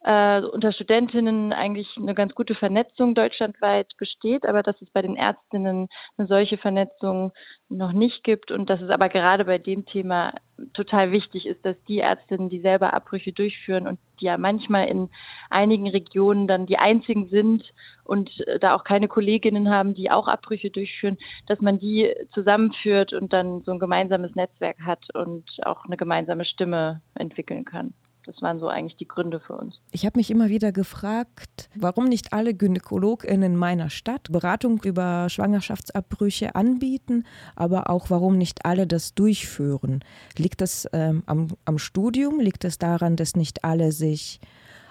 [0.01, 5.17] äh, unter Studentinnen eigentlich eine ganz gute Vernetzung deutschlandweit besteht, aber dass es bei den
[5.17, 7.33] Ärztinnen eine solche Vernetzung
[7.67, 10.33] noch nicht gibt und dass es aber gerade bei dem Thema
[10.73, 15.09] total wichtig ist, dass die Ärztinnen, die selber Abbrüche durchführen und die ja manchmal in
[15.49, 20.27] einigen Regionen dann die einzigen sind und äh, da auch keine Kolleginnen haben, die auch
[20.27, 25.85] Abbrüche durchführen, dass man die zusammenführt und dann so ein gemeinsames Netzwerk hat und auch
[25.85, 27.93] eine gemeinsame Stimme entwickeln kann.
[28.31, 29.81] Das waren so eigentlich die Gründe für uns.
[29.91, 36.53] Ich habe mich immer wieder gefragt, warum nicht alle GynäkologInnen meiner Stadt Beratung über Schwangerschaftsabbrüche
[36.53, 40.03] anbieten, aber auch warum nicht alle das durchführen.
[40.37, 42.39] Liegt das ähm, am, am Studium?
[42.39, 44.39] Liegt es das daran, dass nicht alle sich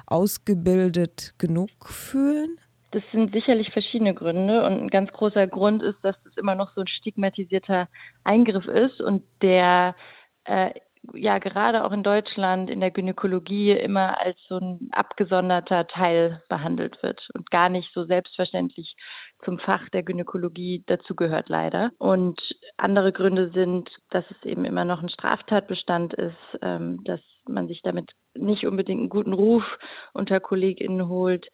[0.07, 2.59] ausgebildet genug fühlen?
[2.91, 6.75] Das sind sicherlich verschiedene Gründe und ein ganz großer Grund ist, dass das immer noch
[6.75, 7.89] so ein stigmatisierter
[8.25, 9.95] Eingriff ist und der
[10.43, 10.71] äh,
[11.19, 17.03] ja gerade auch in Deutschland in der Gynäkologie immer als so ein abgesonderter Teil behandelt
[17.03, 18.97] wird und gar nicht so selbstverständlich
[19.45, 21.91] zum Fach der Gynäkologie dazugehört leider.
[21.99, 22.41] Und
[22.77, 27.83] andere Gründe sind, dass es eben immer noch ein Straftatbestand ist, ähm, dass man sich
[27.83, 29.65] damit nicht unbedingt einen guten Ruf
[30.13, 31.49] unter KollegInnen holt,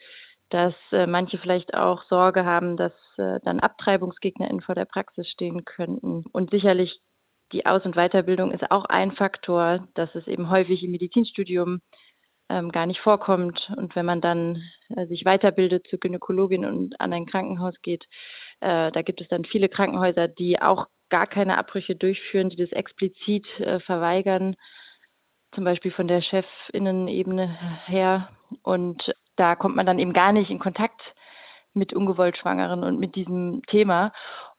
[0.50, 5.64] dass äh, manche vielleicht auch Sorge haben, dass äh, dann AbtreibungsgegnerInnen vor der Praxis stehen
[5.64, 6.24] könnten.
[6.32, 7.00] Und sicherlich
[7.54, 11.80] die Aus- und Weiterbildung ist auch ein Faktor, dass es eben häufig im Medizinstudium
[12.48, 13.72] ähm, gar nicht vorkommt.
[13.76, 18.06] Und wenn man dann äh, sich weiterbildet zur Gynäkologin und an ein Krankenhaus geht,
[18.60, 22.72] äh, da gibt es dann viele Krankenhäuser, die auch gar keine Abbrüche durchführen, die das
[22.72, 24.56] explizit äh, verweigern,
[25.54, 28.30] zum Beispiel von der Chefinnenebene her.
[28.62, 31.00] Und da kommt man dann eben gar nicht in Kontakt
[31.72, 34.12] mit ungewollt Schwangeren und mit diesem Thema.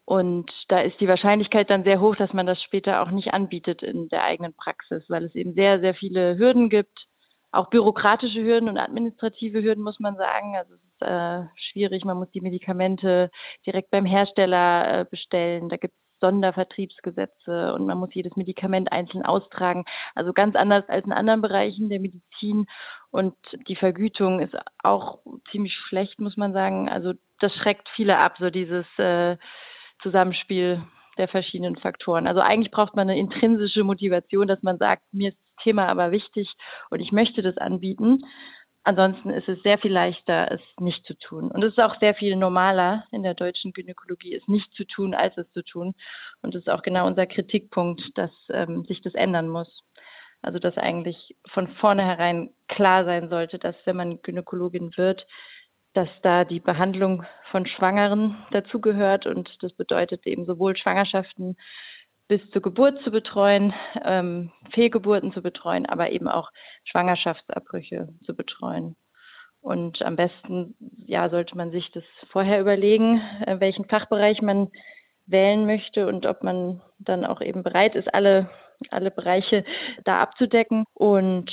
[0.06, 3.82] Und da ist die Wahrscheinlichkeit dann sehr hoch, dass man das später auch nicht anbietet
[3.82, 7.08] in der eigenen Praxis, weil es eben sehr, sehr viele Hürden gibt,
[7.52, 10.56] auch bürokratische Hürden und administrative Hürden, muss man sagen.
[10.56, 13.32] Also es ist äh, schwierig, man muss die Medikamente
[13.66, 15.70] direkt beim Hersteller äh, bestellen.
[15.70, 19.86] Da gibt es Sondervertriebsgesetze und man muss jedes Medikament einzeln austragen.
[20.14, 22.68] Also ganz anders als in anderen Bereichen der Medizin.
[23.12, 23.36] Und
[23.68, 25.20] die Vergütung ist auch
[25.52, 26.90] ziemlich schlecht, muss man sagen.
[26.90, 29.38] Also das schreckt viele ab, so dieses äh,
[30.02, 30.82] Zusammenspiel
[31.18, 32.28] der verschiedenen Faktoren.
[32.28, 36.12] Also eigentlich braucht man eine intrinsische Motivation, dass man sagt, mir ist das Thema aber
[36.12, 36.54] wichtig
[36.90, 38.26] und ich möchte das anbieten.
[38.84, 41.50] Ansonsten ist es sehr viel leichter, es nicht zu tun.
[41.50, 45.16] Und es ist auch sehr viel normaler in der deutschen Gynäkologie, es nicht zu tun,
[45.16, 45.96] als es zu tun.
[46.44, 49.84] Und es ist auch genau unser Kritikpunkt, dass ähm, sich das ändern muss.
[50.44, 55.26] Also dass eigentlich von vornherein klar sein sollte, dass wenn man Gynäkologin wird,
[55.96, 59.26] dass da die Behandlung von Schwangeren dazugehört.
[59.26, 61.58] Und das bedeutet eben sowohl Schwangerschaften
[62.28, 66.52] bis zur Geburt zu betreuen, ähm, Fehlgeburten zu betreuen, aber eben auch
[66.84, 68.96] Schwangerschaftsabbrüche zu betreuen.
[69.62, 74.70] Und am besten ja, sollte man sich das vorher überlegen, äh, welchen Fachbereich man
[75.28, 78.50] wählen möchte und ob man dann auch eben bereit ist, alle,
[78.90, 79.64] alle Bereiche
[80.04, 80.86] da abzudecken.
[80.94, 81.52] Und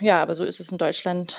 [0.00, 1.34] ja, aber so ist es in Deutschland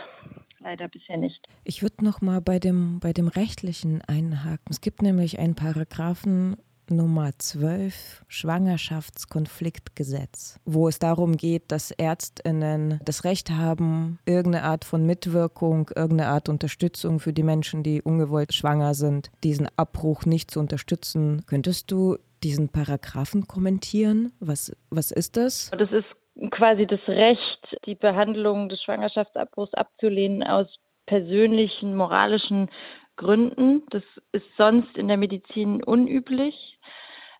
[0.65, 1.47] leider bisher nicht.
[1.63, 4.65] Ich würde noch mal bei dem, bei dem rechtlichen einhaken.
[4.69, 6.57] Es gibt nämlich einen Paragraphen
[6.89, 15.03] Nummer 12 Schwangerschaftskonfliktgesetz, wo es darum geht, dass Ärztinnen das Recht haben, irgendeine Art von
[15.05, 20.59] Mitwirkung, irgendeine Art Unterstützung für die Menschen, die ungewollt schwanger sind, diesen Abbruch nicht zu
[20.59, 21.41] unterstützen.
[21.47, 24.31] Könntest du diesen Paragraphen kommentieren?
[24.39, 25.71] Was, was ist das?
[25.71, 26.05] Das ist
[26.51, 30.67] quasi das Recht, die Behandlung des Schwangerschaftsabbruchs abzulehnen aus
[31.05, 32.69] persönlichen, moralischen
[33.15, 33.83] Gründen.
[33.89, 36.79] Das ist sonst in der Medizin unüblich.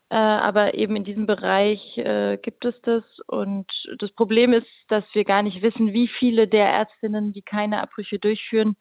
[0.10, 3.04] Äh, aber eben in diesem Bereich äh, gibt es das.
[3.28, 7.82] Und das Problem ist, dass wir gar nicht wissen, wie viele der Ärztinnen, die keine
[7.82, 8.78] Abbrüche durchführen,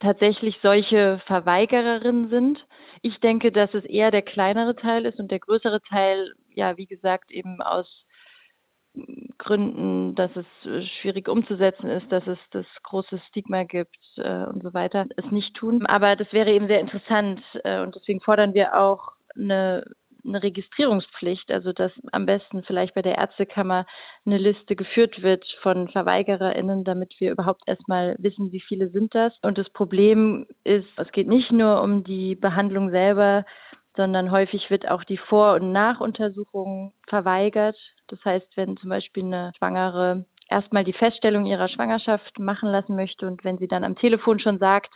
[0.00, 2.66] tatsächlich solche Verweigererinnen sind.
[3.00, 6.86] Ich denke, dass es eher der kleinere Teil ist und der größere Teil, ja, wie
[6.86, 8.04] gesagt, eben aus
[9.38, 14.62] Gründen, dass es äh, schwierig umzusetzen ist, dass es das große Stigma gibt äh, und
[14.62, 15.84] so weiter, es nicht tun.
[15.86, 19.84] Aber das wäre eben sehr interessant äh, und deswegen fordern wir auch eine,
[20.24, 23.84] eine Registrierungspflicht, also dass am besten vielleicht bei der Ärztekammer
[24.24, 29.32] eine Liste geführt wird von VerweigererInnen, damit wir überhaupt erstmal wissen, wie viele sind das.
[29.42, 33.44] Und das Problem ist, es geht nicht nur um die Behandlung selber,
[33.96, 37.76] sondern häufig wird auch die Vor- und Nachuntersuchung verweigert.
[38.08, 43.26] Das heißt, wenn zum Beispiel eine Schwangere erstmal die Feststellung ihrer Schwangerschaft machen lassen möchte
[43.26, 44.92] und wenn sie dann am Telefon schon sagt,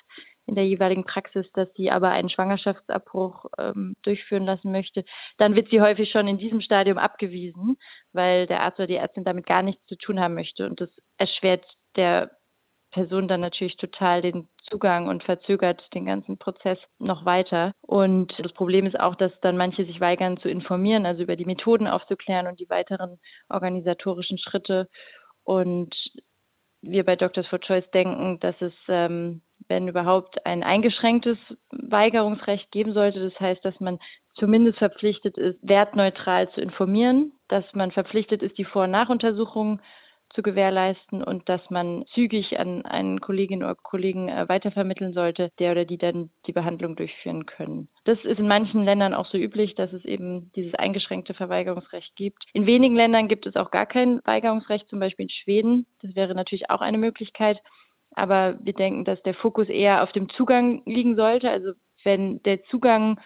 [0.48, 5.04] in der jeweiligen Praxis, dass sie aber einen Schwangerschaftsabbruch ähm, durchführen lassen möchte,
[5.36, 7.76] dann wird sie häufig schon in diesem Stadium abgewiesen,
[8.12, 10.66] weil der Arzt oder die Ärztin damit gar nichts zu tun haben möchte.
[10.66, 11.66] Und das erschwert
[11.96, 12.30] der
[12.98, 17.70] Person dann natürlich total den Zugang und verzögert den ganzen Prozess noch weiter.
[17.80, 21.44] Und das Problem ist auch, dass dann manche sich weigern zu informieren, also über die
[21.44, 24.88] Methoden aufzuklären und die weiteren organisatorischen Schritte.
[25.44, 25.94] Und
[26.82, 31.38] wir bei Doctors for Choice denken, dass es, ähm, wenn überhaupt, ein eingeschränktes
[31.70, 33.20] Weigerungsrecht geben sollte.
[33.30, 34.00] Das heißt, dass man
[34.34, 39.80] zumindest verpflichtet ist, wertneutral zu informieren, dass man verpflichtet ist, die Vor- und Nachuntersuchungen
[40.30, 45.72] zu gewährleisten und dass man zügig an einen Kollegin oder Kollegen äh, weitervermitteln sollte, der
[45.72, 47.88] oder die dann die Behandlung durchführen können.
[48.04, 52.44] Das ist in manchen Ländern auch so üblich, dass es eben dieses eingeschränkte Verweigerungsrecht gibt.
[52.52, 55.86] In wenigen Ländern gibt es auch gar kein Weigerungsrecht, zum Beispiel in Schweden.
[56.02, 57.60] Das wäre natürlich auch eine Möglichkeit.
[58.14, 61.50] Aber wir denken, dass der Fokus eher auf dem Zugang liegen sollte.
[61.50, 61.72] Also
[62.04, 63.20] wenn der Zugang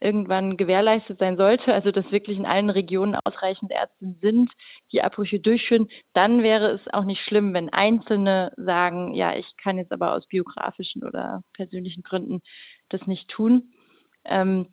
[0.00, 4.50] irgendwann gewährleistet sein sollte, also dass wirklich in allen Regionen ausreichend Ärzte sind,
[4.92, 9.78] die Abbrüche durchführen, dann wäre es auch nicht schlimm, wenn Einzelne sagen, ja, ich kann
[9.78, 12.40] jetzt aber aus biografischen oder persönlichen Gründen
[12.88, 13.72] das nicht tun.
[14.24, 14.68] Ähm,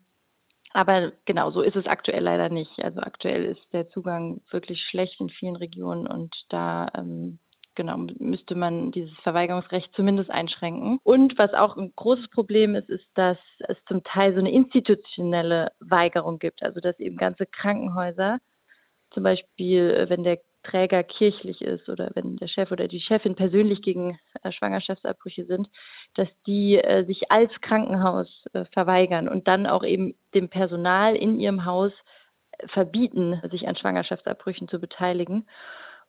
[0.76, 2.84] aber genau, so ist es aktuell leider nicht.
[2.84, 7.40] Also aktuell ist der Zugang wirklich schlecht in vielen Regionen und da ähm,
[7.76, 11.00] genau, müsste man dieses Verweigerungsrecht zumindest einschränken.
[11.04, 15.72] Und was auch ein großes Problem ist, ist, dass es zum Teil so eine institutionelle
[15.80, 16.64] Weigerung gibt.
[16.64, 18.40] Also dass eben ganze Krankenhäuser,
[19.12, 23.82] zum Beispiel wenn der Träger kirchlich ist oder wenn der Chef oder die Chefin persönlich
[23.82, 25.70] gegen äh, Schwangerschaftsabbrüche sind,
[26.16, 31.40] dass die äh, sich als Krankenhaus äh, verweigern und dann auch eben dem Personal in
[31.40, 31.92] ihrem Haus
[32.58, 35.48] äh, verbieten, sich an Schwangerschaftsabbrüchen zu beteiligen.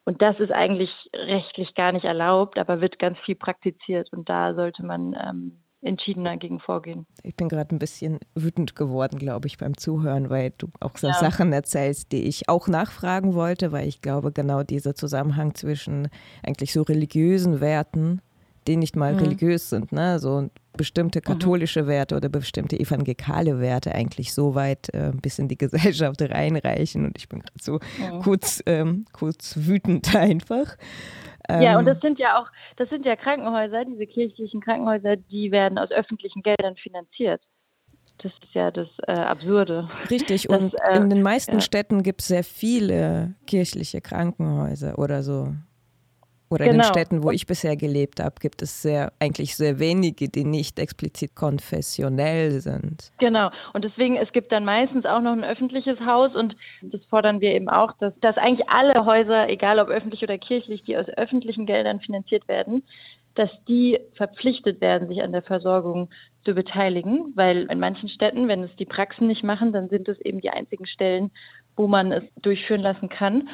[0.07, 4.13] Und das ist eigentlich rechtlich gar nicht erlaubt, aber wird ganz viel praktiziert.
[4.13, 7.07] Und da sollte man ähm, entschiedener gegen vorgehen.
[7.25, 11.09] Ich bin gerade ein bisschen wütend geworden, glaube ich, beim Zuhören, weil du auch so
[11.09, 11.15] ja.
[11.15, 16.09] Sachen erzählst, die ich auch nachfragen wollte, weil ich glaube, genau dieser Zusammenhang zwischen
[16.45, 18.23] eigentlich so religiösen Werten,
[18.69, 19.19] die nicht mal mhm.
[19.19, 21.25] religiös sind, ne, so bestimmte mhm.
[21.25, 21.87] katholische.
[21.87, 27.07] Werte oder bestimmte evangelikale Werte eigentlich so weit äh, bis in die Gesellschaft reinreichen.
[27.07, 28.21] Und ich bin gerade so mhm.
[28.23, 30.77] kurz, ähm, kurz wütend einfach.
[31.49, 35.53] Ja, und ähm, das sind ja auch, das sind ja Krankenhäuser, diese kirchlichen Krankenhäuser, die
[35.53, 37.41] werden aus öffentlichen Geldern finanziert.
[38.19, 39.89] Das ist ja das äh, Absurde.
[40.11, 41.61] Richtig, und äh, in den meisten ja.
[41.61, 45.55] Städten gibt es sehr viele kirchliche Krankenhäuser oder so.
[46.49, 46.75] Oder genau.
[46.75, 46.93] in den genau.
[46.93, 51.35] Städten, wo ich bisher gelebt habe, gibt es sehr, eigentlich sehr wenige, die nicht explizit
[51.35, 53.11] konfessionell sind.
[53.19, 53.51] Genau.
[53.73, 57.53] Und deswegen, es gibt dann meistens auch noch ein öffentliches Haus und das fordern wir
[57.53, 61.67] eben auch, dass, dass eigentlich alle Häuser, egal ob öffentlich oder kirchlich, die aus öffentlichen
[61.67, 62.85] Geldern finanziert werden,
[63.35, 66.09] dass die verpflichtet werden, sich an der Versorgung
[66.45, 70.19] zu beteiligen, weil in manchen Städten, wenn es die Praxen nicht machen, dann sind es
[70.21, 71.31] eben die einzigen Stellen,
[71.77, 73.49] wo man es durchführen lassen kann.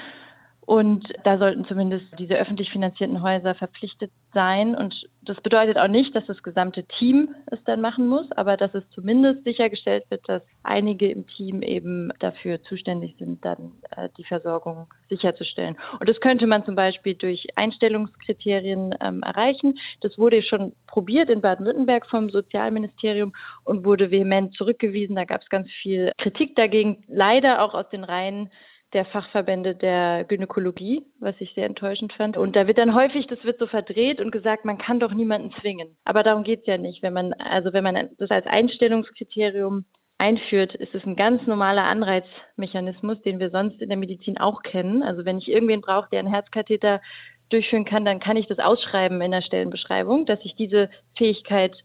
[0.73, 4.75] Und da sollten zumindest diese öffentlich finanzierten Häuser verpflichtet sein.
[4.75, 8.73] Und das bedeutet auch nicht, dass das gesamte Team es dann machen muss, aber dass
[8.73, 14.25] es zumindest sichergestellt wird, dass einige im Team eben dafür zuständig sind, dann äh, die
[14.25, 15.77] Versorgung sicherzustellen.
[16.01, 19.79] Und das könnte man zum Beispiel durch Einstellungskriterien ähm, erreichen.
[20.01, 25.17] Das wurde schon probiert in Baden-Württemberg vom Sozialministerium und wurde vehement zurückgewiesen.
[25.17, 28.49] Da gab es ganz viel Kritik dagegen, leider auch aus den Reihen
[28.93, 32.37] der Fachverbände der Gynäkologie, was ich sehr enttäuschend fand.
[32.37, 35.53] Und da wird dann häufig, das wird so verdreht und gesagt, man kann doch niemanden
[35.61, 35.97] zwingen.
[36.05, 37.03] Aber darum geht es ja nicht.
[37.03, 39.87] Wenn man, also wenn man das als Einstellungskriterium
[40.19, 45.03] einführt, ist es ein ganz normaler Anreizmechanismus, den wir sonst in der Medizin auch kennen.
[45.03, 47.01] Also wenn ich irgendwen brauche, der einen Herzkatheter
[47.49, 51.77] durchführen kann, dann kann ich das ausschreiben in der Stellenbeschreibung, dass ich diese Fähigkeit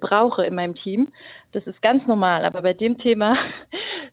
[0.00, 1.08] brauche in meinem Team.
[1.52, 3.36] Das ist ganz normal, aber bei dem Thema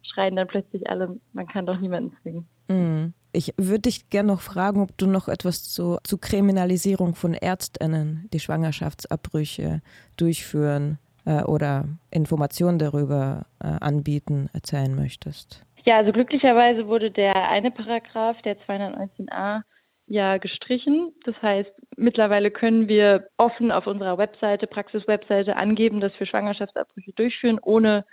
[0.07, 2.47] schreien dann plötzlich alle, man kann doch niemanden zwingen.
[2.67, 3.13] Mhm.
[3.33, 8.27] Ich würde dich gerne noch fragen, ob du noch etwas zu, zu Kriminalisierung von Ärztinnen,
[8.33, 9.81] die Schwangerschaftsabbrüche
[10.15, 15.63] durchführen äh, oder Informationen darüber äh, anbieten, erzählen möchtest.
[15.85, 19.61] Ja, also glücklicherweise wurde der eine Paragraph, der 219a,
[20.07, 21.13] ja gestrichen.
[21.25, 27.59] Das heißt, mittlerweile können wir offen auf unserer Webseite, Praxis-Webseite angeben, dass wir Schwangerschaftsabbrüche durchführen,
[27.61, 28.05] ohne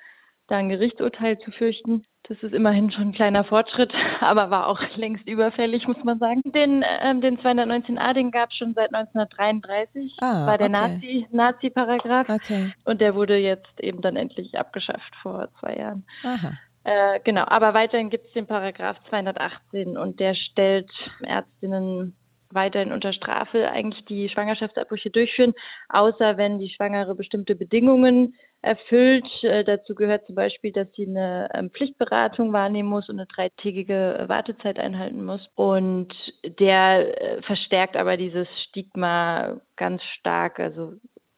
[0.49, 2.05] da ein Gerichtsurteil zu fürchten.
[2.27, 6.41] Das ist immerhin schon ein kleiner Fortschritt, aber war auch längst überfällig, muss man sagen.
[6.45, 11.27] Den, äh, den 219a, den gab es schon seit 1933, ah, war der okay.
[11.31, 12.73] Nazi-Paragraph Nazi okay.
[12.85, 16.07] und der wurde jetzt eben dann endlich abgeschafft vor zwei Jahren.
[16.23, 16.53] Aha.
[16.85, 20.91] Äh, genau, aber weiterhin gibt es den Paragraph 218 und der stellt
[21.23, 22.15] Ärztinnen
[22.55, 25.55] weiterhin unter Strafe eigentlich die Schwangerschaftsabbrüche durchführen,
[25.89, 29.27] außer wenn die Schwangere bestimmte Bedingungen erfüllt.
[29.43, 34.25] Äh, dazu gehört zum Beispiel, dass sie eine ähm, Pflichtberatung wahrnehmen muss und eine dreitägige
[34.27, 35.49] Wartezeit einhalten muss.
[35.55, 40.59] Und der äh, verstärkt aber dieses Stigma ganz stark.
[40.59, 40.95] Also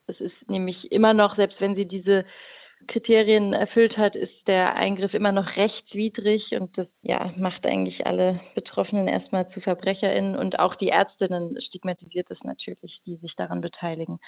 [0.07, 2.25] es ist nämlich immer noch, selbst wenn sie diese
[2.87, 8.41] Kriterien erfüllt hat, ist der Eingriff immer noch rechtswidrig und das ja, macht eigentlich alle
[8.55, 14.19] Betroffenen erstmal zu VerbrecherInnen und auch die Ärztinnen stigmatisiert es natürlich, die sich daran beteiligen.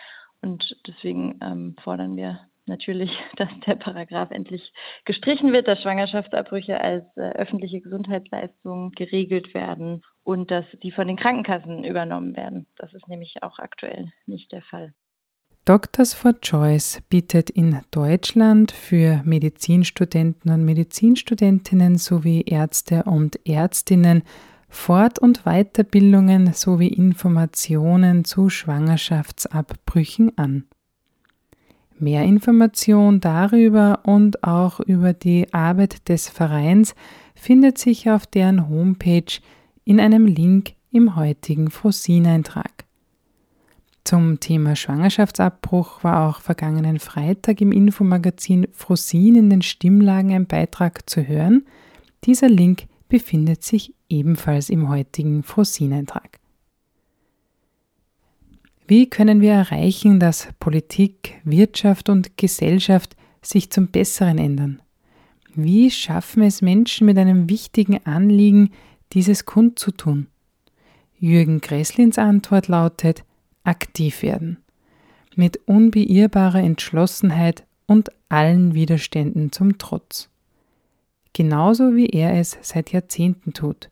[0.41, 4.73] Und deswegen ähm, fordern wir natürlich, dass der Paragraph endlich
[5.05, 11.17] gestrichen wird, dass Schwangerschaftsabbrüche als äh, öffentliche Gesundheitsleistung geregelt werden und dass die von den
[11.17, 12.67] Krankenkassen übernommen werden.
[12.77, 14.93] Das ist nämlich auch aktuell nicht der Fall.
[15.69, 24.23] Doctors for Choice bietet in Deutschland für Medizinstudenten und Medizinstudentinnen sowie Ärzte und Ärztinnen
[24.71, 30.65] Fort- und Weiterbildungen sowie Informationen zu Schwangerschaftsabbrüchen an.
[31.99, 36.95] Mehr Information darüber und auch über die Arbeit des Vereins
[37.35, 39.39] findet sich auf deren Homepage
[39.85, 42.88] in einem Link im heutigen Frosin-Eintrag.
[44.09, 51.11] Zum Thema Schwangerschaftsabbruch war auch vergangenen Freitag im Infomagazin Frosin in den Stimmlagen ein Beitrag
[51.11, 51.67] zu hören.
[52.25, 56.39] Dieser Link befindet sich ebenfalls im heutigen Frosin-Eintrag.
[58.87, 64.81] Wie können wir erreichen, dass Politik, Wirtschaft und Gesellschaft sich zum Besseren ändern?
[65.55, 68.71] Wie schaffen es Menschen mit einem wichtigen Anliegen,
[69.13, 70.29] dieses kundzutun?
[71.19, 73.23] Jürgen Gresslins Antwort lautet,
[73.69, 74.59] aktiv werden.
[75.37, 80.29] Mit unbeirrbarer Entschlossenheit und allen Widerständen zum Trotz.
[81.33, 83.91] Genauso wie er es seit Jahrzehnten tut.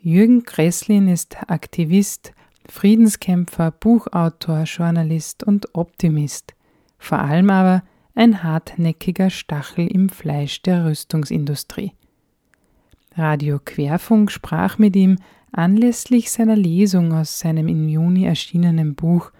[0.00, 2.32] Jürgen Gresslin ist Aktivist,
[2.68, 6.54] Friedenskämpfer, Buchautor, Journalist und Optimist.
[6.98, 7.84] vor allem aber
[8.14, 11.92] ein hartnäckiger Stachel im Fleisch der Rüstungsindustrie.
[13.14, 15.16] Radio Querfunk sprach mit ihm
[15.52, 19.32] anlässlich seiner Lesung aus seinem im Juni erschienenen Buch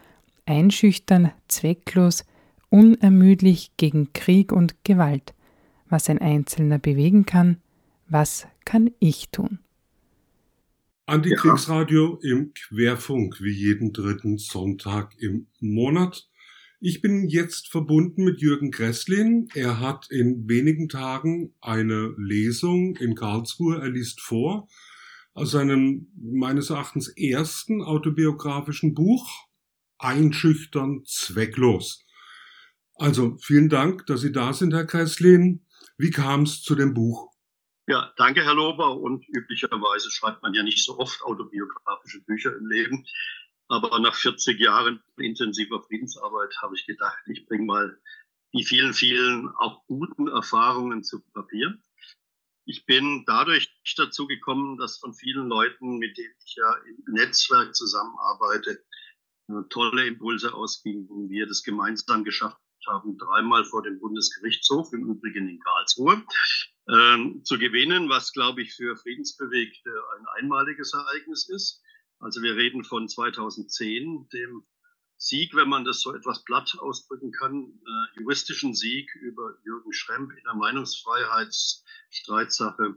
[0.47, 2.25] Einschüchtern, zwecklos,
[2.71, 5.35] unermüdlich gegen Krieg und Gewalt.
[5.89, 7.59] Was ein Einzelner bewegen kann,
[8.09, 9.59] was kann ich tun?
[11.07, 16.29] Antikriegsradio im Querfunk, wie jeden dritten Sonntag im Monat.
[16.81, 19.49] Ich bin jetzt verbunden mit Jürgen Gresslin.
[19.55, 23.81] Er hat in wenigen Tagen eine Lesung in Karlsruhe.
[23.81, 24.69] Er liest vor
[25.39, 29.29] aus seinem meines Erachtens ersten autobiografischen Buch
[29.99, 32.05] Einschüchtern zwecklos.
[32.95, 35.65] Also vielen Dank, dass Sie da sind, Herr Gresslin.
[35.97, 37.33] Wie kam es zu dem Buch?
[37.87, 38.97] Ja, danke, Herr Lober.
[38.99, 43.07] Und üblicherweise schreibt man ja nicht so oft autobiografische Bücher im Leben.
[43.69, 47.99] Aber nach 40 Jahren intensiver Friedensarbeit habe ich gedacht, ich bringe mal
[48.53, 51.79] die vielen, vielen auch guten Erfahrungen zu Papier.
[52.69, 57.75] Ich bin dadurch dazu gekommen, dass von vielen Leuten, mit denen ich ja im Netzwerk
[57.75, 58.85] zusammenarbeite,
[59.71, 65.61] tolle Impulse ausgingen, wir das gemeinsam geschafft haben, dreimal vor dem Bundesgerichtshof, im Übrigen in
[65.61, 66.23] Karlsruhe,
[66.91, 71.83] ähm, zu gewinnen, was, glaube ich, für Friedensbewegte ein einmaliges Ereignis ist.
[72.21, 74.67] Also wir reden von 2010, dem
[75.19, 80.33] Sieg, wenn man das so etwas platt ausdrücken kann, äh, juristischen Sieg über Jürgen Schremp
[80.33, 82.97] in der Meinungsfreiheitsstreitsache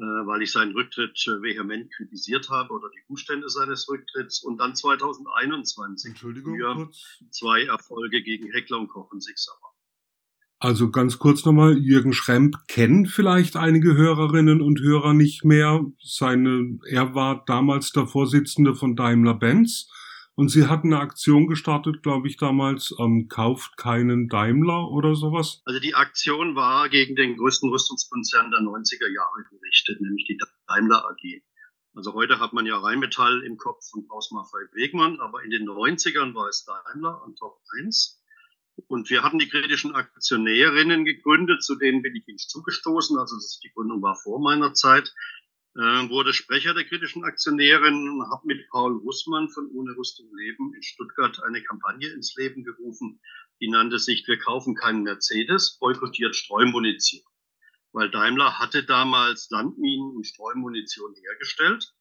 [0.00, 4.42] äh, weil ich seinen Rücktritt äh, vehement kritisiert habe oder die Umstände seines Rücktritts.
[4.42, 6.88] Und dann 2021 Entschuldigung, kurz.
[7.30, 9.52] zwei Erfolge gegen Heckler und Koch und Sixer.
[10.58, 15.84] Also ganz kurz nochmal, Jürgen Schremp kennen vielleicht einige Hörerinnen und Hörer nicht mehr.
[16.02, 19.90] Seine, er war damals der Vorsitzende von Daimler-Benz
[20.40, 25.60] und sie hatten eine Aktion gestartet, glaube ich, damals, ähm, kauft keinen Daimler oder sowas.
[25.66, 31.04] Also die Aktion war gegen den größten Rüstungskonzern der 90er Jahre gerichtet, nämlich die Daimler
[31.10, 31.42] AG.
[31.94, 36.34] Also heute hat man ja Rheinmetall im Kopf und Hausmacher Wegmann, aber in den 90ern
[36.34, 38.24] war es Daimler an Top 1.
[38.88, 43.18] Und wir hatten die kritischen Aktionärinnen gegründet, zu denen bin ich nicht zugestoßen.
[43.18, 45.12] Also die Gründung war vor meiner Zeit
[45.74, 50.82] wurde Sprecher der kritischen Aktionärin und habe mit Paul Russmann von Ohne Rüstung Leben in
[50.82, 53.20] Stuttgart eine Kampagne ins Leben gerufen,
[53.60, 57.22] die nannte sich Wir kaufen keinen Mercedes, boykottiert Streumunition.
[57.92, 61.92] Weil Daimler hatte damals Landminen und Streumunition hergestellt.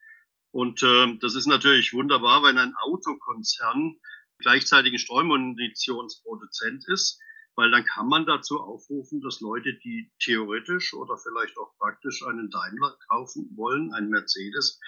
[0.51, 3.97] Und äh, das ist natürlich wunderbar, wenn ein Autokonzern
[4.39, 7.19] gleichzeitig ein Streumunitionsproduzent ist
[7.55, 12.49] weil dann kann man dazu aufrufen, dass Leute, die theoretisch oder vielleicht auch praktisch einen
[12.49, 14.79] Daimler kaufen wollen, einen Mercedes,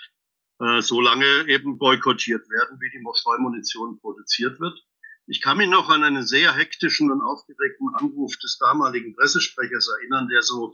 [0.59, 4.80] äh, so lange eben boykottiert werden, wie die Streumunition produziert wird.
[5.28, 10.28] Ich kann mich noch an einen sehr hektischen und aufgeregten Anruf des damaligen Pressesprechers erinnern,
[10.28, 10.72] der so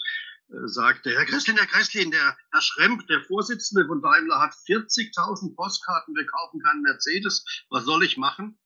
[0.50, 5.56] äh, sagte, Herr Kresslin, Herr Kresslin, der Herr Schremp, der Vorsitzende von Daimler, hat 40.000
[5.56, 8.58] Postkarten, wir kaufen keinen Mercedes, was soll ich machen?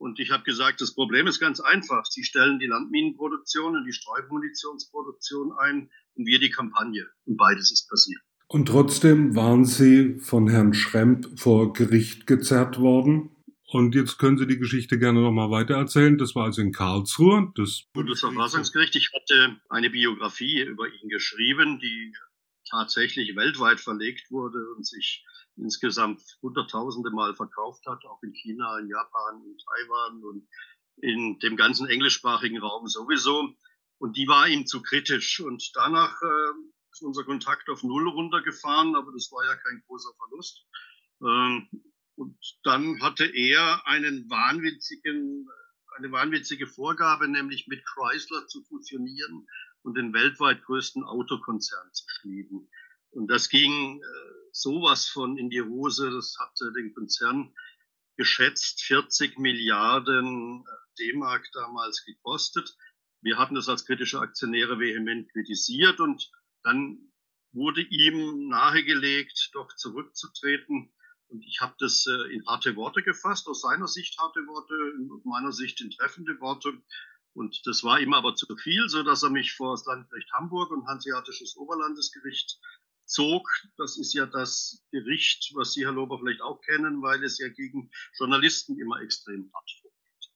[0.00, 2.06] Und ich habe gesagt, das Problem ist ganz einfach.
[2.06, 7.06] Sie stellen die Landminenproduktion und die Streubmunitionsproduktion ein und wir die Kampagne.
[7.26, 8.22] Und beides ist passiert.
[8.48, 13.36] Und trotzdem waren Sie von Herrn Schremp vor Gericht gezerrt worden.
[13.72, 16.16] Und jetzt können Sie die Geschichte gerne nochmal weitererzählen.
[16.16, 17.52] Das war also in Karlsruhe.
[17.54, 18.96] Das Bundesverfassungsgericht.
[18.96, 22.14] Ich hatte eine Biografie über ihn geschrieben, die
[22.70, 25.26] tatsächlich weltweit verlegt wurde und sich
[25.56, 30.48] insgesamt hunderttausende Mal verkauft hat, auch in China, in Japan, in Taiwan und
[31.02, 33.54] in dem ganzen englischsprachigen Raum sowieso.
[33.98, 35.40] Und die war ihm zu kritisch.
[35.40, 36.52] Und danach äh,
[36.92, 40.64] ist unser Kontakt auf Null runtergefahren, aber das war ja kein großer Verlust.
[41.22, 41.68] Ähm,
[42.16, 45.48] und dann hatte er einen wahnwitzigen,
[45.96, 49.46] eine wahnwitzige Vorgabe, nämlich mit Chrysler zu fusionieren
[49.82, 52.68] und den weltweit größten Autokonzern zu schmieden.
[53.10, 56.10] Und das ging äh, sowas von in die Hose.
[56.10, 57.52] Das hatte den Konzern
[58.16, 62.76] geschätzt 40 Milliarden äh, D-Mark damals gekostet.
[63.22, 66.30] Wir hatten das als kritische Aktionäre vehement kritisiert und
[66.62, 66.98] dann
[67.52, 70.92] wurde ihm nahegelegt, doch zurückzutreten.
[71.28, 74.74] Und ich habe das äh, in harte Worte gefasst, aus seiner Sicht harte Worte,
[75.14, 76.72] aus meiner Sicht in treffende Worte.
[77.32, 80.70] Und das war ihm aber zu viel, so dass er mich vor das Landgericht Hamburg
[80.72, 82.58] und Hanseatisches Oberlandesgericht
[83.10, 83.48] zog.
[83.76, 87.48] Das ist ja das Gericht, was Sie, Herr Lober, vielleicht auch kennen, weil es ja
[87.48, 90.30] gegen Journalisten immer extrem hart vorgeht.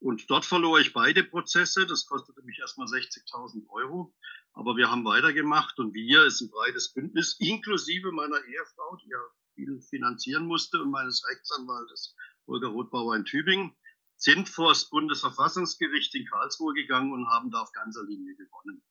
[0.00, 1.86] Und dort verlor ich beide Prozesse.
[1.86, 4.14] Das kostete mich erstmal 60.000 Euro.
[4.52, 9.18] Aber wir haben weitergemacht und wir ist ein breites Bündnis, inklusive meiner Ehefrau, die ja
[9.54, 12.16] viel finanzieren musste und meines Rechtsanwaltes
[12.46, 13.76] Holger Rothbauer in Tübingen.
[14.16, 18.82] sind vor das Bundesverfassungsgericht in Karlsruhe gegangen und haben da auf ganzer Linie gewonnen.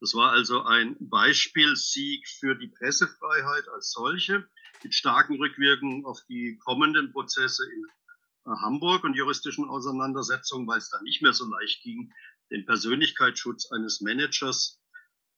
[0.00, 4.48] Das war also ein Beispielsieg für die Pressefreiheit als solche,
[4.84, 7.84] mit starken Rückwirkungen auf die kommenden Prozesse in
[8.46, 12.12] äh, Hamburg und juristischen Auseinandersetzungen, weil es dann nicht mehr so leicht ging,
[12.50, 14.80] den Persönlichkeitsschutz eines Managers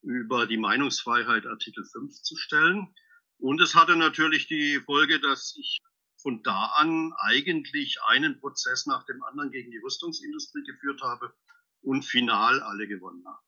[0.03, 2.93] über die Meinungsfreiheit Artikel 5 zu stellen.
[3.37, 5.79] Und es hatte natürlich die Folge, dass ich
[6.21, 11.33] von da an eigentlich einen Prozess nach dem anderen gegen die Rüstungsindustrie geführt habe
[11.81, 13.39] und final alle gewonnen habe.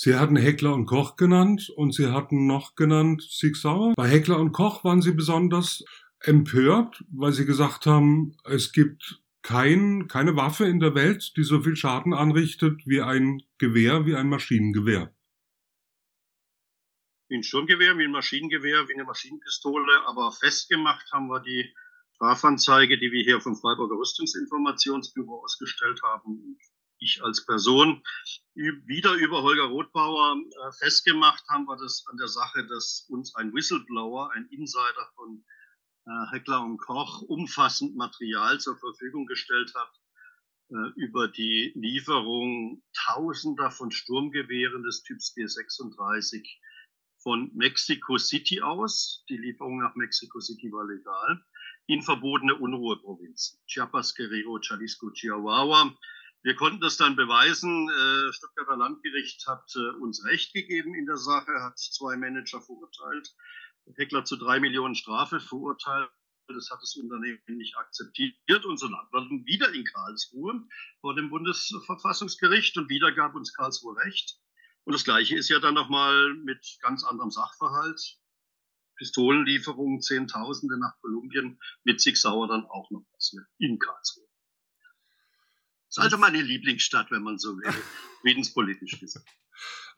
[0.00, 3.94] Sie hatten Heckler und Koch genannt und Sie hatten noch genannt Sig Sauer.
[3.96, 5.82] Bei Heckler und Koch waren Sie besonders
[6.20, 11.62] empört, weil Sie gesagt haben, es gibt kein, keine Waffe in der Welt, die so
[11.62, 15.12] viel Schaden anrichtet wie ein Gewehr, wie ein Maschinengewehr.
[17.26, 21.74] Wie ein Sturmgewehr, wie ein Maschinengewehr, wie eine Maschinenpistole, aber festgemacht haben wir die
[22.14, 26.56] Strafanzeige, die wir hier vom Freiburger Rüstungsinformationsbüro ausgestellt haben,
[27.00, 28.02] ich als Person
[28.54, 33.54] wieder über Holger Rothbauer äh, festgemacht haben wir das an der Sache, dass uns ein
[33.54, 35.44] Whistleblower, ein Insider von
[36.06, 39.92] äh, Heckler und Koch umfassend Material zur Verfügung gestellt hat
[40.70, 46.46] äh, über die Lieferung Tausender von Sturmgewehren des Typs G36
[47.22, 49.24] von Mexico City aus.
[49.28, 51.44] Die Lieferung nach Mexico City war legal
[51.86, 53.60] in verbotene Unruheprovinzen.
[53.66, 55.96] Chiapas, Guerrero, Jalisco, Chihuahua,
[56.42, 57.88] wir konnten das dann beweisen.
[57.88, 63.34] Äh, Stuttgarter Landgericht hat äh, uns Recht gegeben in der Sache, hat zwei Manager verurteilt,
[63.96, 66.10] Heckler zu drei Millionen Strafe verurteilt.
[66.46, 70.66] Das hat das Unternehmen nicht akzeptiert und so landen wieder in Karlsruhe
[71.02, 74.38] vor dem Bundesverfassungsgericht und wieder gab uns Karlsruhe Recht.
[74.84, 78.00] Und das Gleiche ist ja dann nochmal mit ganz anderem Sachverhalt.
[78.96, 84.27] Pistolenlieferungen, Zehntausende nach Kolumbien mit Sig Sauer dann auch noch passiert in Karlsruhe.
[85.88, 87.72] Ist also meine Lieblingsstadt, wenn man so will,
[88.20, 89.26] friedenspolitisch gesagt.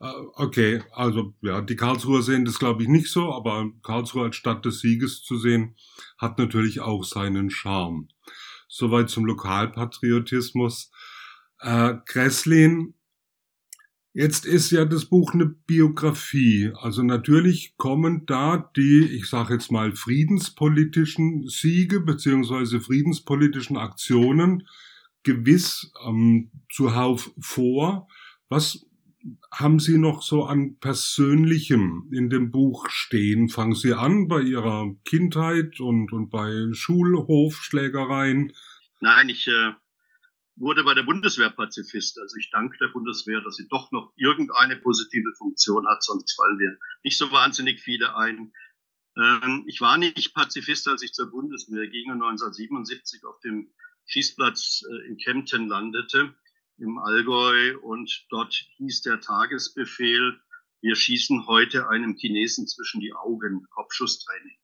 [0.01, 4.37] Äh, okay, also ja, die Karlsruher sehen das glaube ich nicht so, aber Karlsruhe als
[4.37, 5.77] Stadt des Sieges zu sehen,
[6.17, 8.09] hat natürlich auch seinen Charme.
[8.69, 10.93] Soweit zum Lokalpatriotismus.
[11.59, 12.95] Äh, Gresslin,
[14.13, 16.71] jetzt ist ja das Buch eine Biografie.
[16.77, 24.69] Also natürlich kommen da die, ich sage jetzt mal, friedenspolitischen Siege beziehungsweise friedenspolitischen Aktionen
[25.23, 28.09] gewiss ähm, zuhauf vor.
[28.49, 28.87] Was
[29.53, 33.49] haben Sie noch so an Persönlichem in dem Buch stehen?
[33.49, 38.53] Fangen Sie an bei Ihrer Kindheit und, und bei Schulhofschlägereien?
[39.01, 39.73] Nein, ich äh,
[40.57, 42.19] wurde bei der Bundeswehr Pazifist.
[42.21, 46.59] Also ich danke der Bundeswehr, dass sie doch noch irgendeine positive Funktion hat, sonst fallen
[46.59, 48.53] wir nicht so wahnsinnig viele ein.
[49.17, 53.73] Ähm, ich war nicht Pazifist, als ich zur Bundeswehr ging und 1977 auf dem
[54.11, 56.35] Schießplatz äh, in Kempten landete,
[56.79, 57.79] im Allgäu.
[57.79, 60.41] Und dort hieß der Tagesbefehl,
[60.83, 64.59] wir schießen heute einem Chinesen zwischen die Augen, Kopfschusstraining.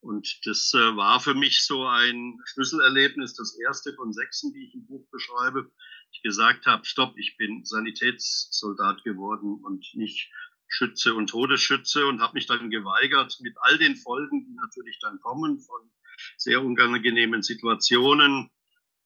[0.00, 4.74] Und das äh, war für mich so ein Schlüsselerlebnis, das erste von sechsen, die ich
[4.74, 5.70] im Buch beschreibe.
[6.12, 10.30] Ich gesagt habe, stopp, ich bin Sanitätssoldat geworden und nicht
[10.66, 15.20] Schütze und Todesschütze und habe mich dann geweigert mit all den Folgen, die natürlich dann
[15.20, 15.90] kommen von
[16.36, 18.50] sehr unangenehmen Situationen,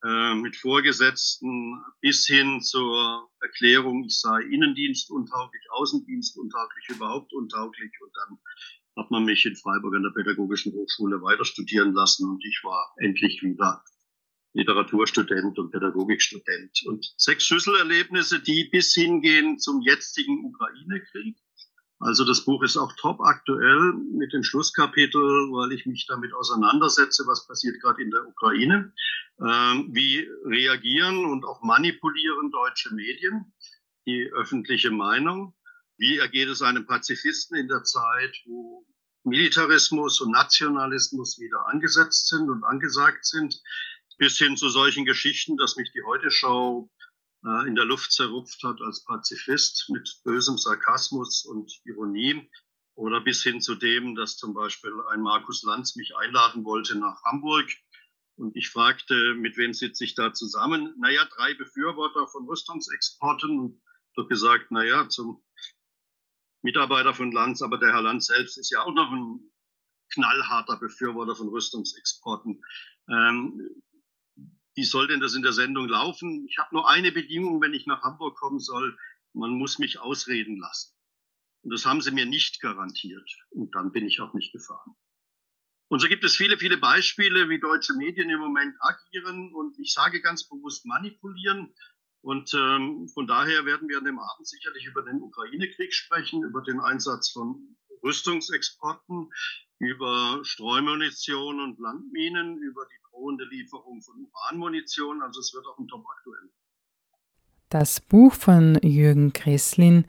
[0.04, 7.92] äh, mit Vorgesetzten bis hin zur Erklärung, ich sei Innendienst untauglich, Außendienst untauglich, überhaupt untauglich.
[8.00, 8.38] Und dann
[8.96, 12.94] hat man mich in Freiburg an der Pädagogischen Hochschule weiter studieren lassen und ich war
[12.98, 13.82] endlich wieder
[14.54, 16.82] Literaturstudent und Pädagogikstudent.
[16.86, 21.36] Und sechs Schlüsselerlebnisse, die bis hingehen zum jetzigen Ukraine-Krieg.
[22.00, 27.24] Also das Buch ist auch top aktuell mit dem Schlusskapitel, weil ich mich damit auseinandersetze,
[27.26, 28.92] was passiert gerade in der Ukraine,
[29.40, 33.52] ähm, wie reagieren und auch manipulieren deutsche Medien
[34.06, 35.54] die öffentliche Meinung,
[35.96, 38.86] wie ergeht es einem Pazifisten in der Zeit, wo
[39.24, 43.60] Militarismus und Nationalismus wieder angesetzt sind und angesagt sind,
[44.18, 46.88] bis hin zu solchen Geschichten, dass mich die Heute-Show
[47.66, 52.50] in der Luft zerrupft hat als Pazifist mit bösem Sarkasmus und Ironie
[52.94, 57.22] oder bis hin zu dem, dass zum Beispiel ein Markus Lanz mich einladen wollte nach
[57.24, 57.68] Hamburg
[58.36, 60.94] und ich fragte, mit wem sitze ich da zusammen?
[60.98, 63.82] Naja, drei Befürworter von Rüstungsexporten und
[64.14, 65.42] doch gesagt, naja, zum
[66.62, 69.40] Mitarbeiter von Lanz, aber der Herr Lanz selbst ist ja auch noch ein
[70.12, 72.62] knallharter Befürworter von Rüstungsexporten.
[73.08, 73.82] Ähm,
[74.78, 76.46] wie soll denn das in der Sendung laufen?
[76.48, 78.96] Ich habe nur eine Bedingung, wenn ich nach Hamburg kommen soll.
[79.32, 80.94] Man muss mich ausreden lassen.
[81.62, 83.28] Und das haben sie mir nicht garantiert.
[83.50, 84.94] Und dann bin ich auch nicht gefahren.
[85.88, 89.92] Und so gibt es viele, viele Beispiele, wie deutsche Medien im Moment agieren und ich
[89.92, 91.74] sage ganz bewusst manipulieren.
[92.20, 96.62] Und ähm, von daher werden wir an dem Abend sicherlich über den Ukraine-Krieg sprechen, über
[96.62, 99.28] den Einsatz von Rüstungsexporten,
[99.80, 105.22] über Streumunition und Landminen, über die drohende Lieferung von Uranmunition.
[105.22, 106.50] Also es wird auch ein Top aktuell.
[107.68, 110.04] Das Buch von Jürgen Kresslin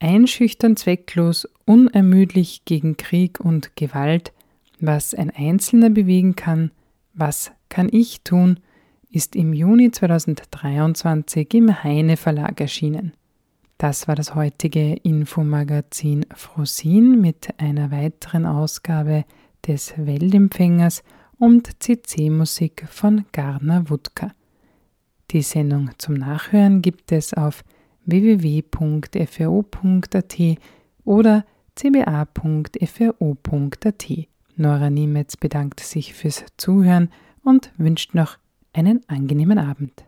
[0.00, 4.32] Einschüchtern zwecklos, unermüdlich gegen Krieg und Gewalt,
[4.80, 6.72] was ein Einzelner bewegen kann,
[7.14, 8.60] was kann ich tun,
[9.10, 13.12] ist im Juni 2023 im Heine Verlag erschienen.
[13.78, 19.24] Das war das heutige Infomagazin Frosin mit einer weiteren Ausgabe
[19.66, 21.02] des Weltempfängers
[21.38, 24.32] und CC-Musik von Garner Wutka.
[25.30, 27.64] Die Sendung zum Nachhören gibt es auf
[28.06, 28.76] www.fro.at
[31.04, 31.44] oder
[31.76, 32.84] cba.fro.at.
[34.56, 37.10] Nora Niemetz bedankt sich fürs Zuhören
[37.42, 38.38] und wünscht noch
[38.72, 40.03] einen angenehmen Abend.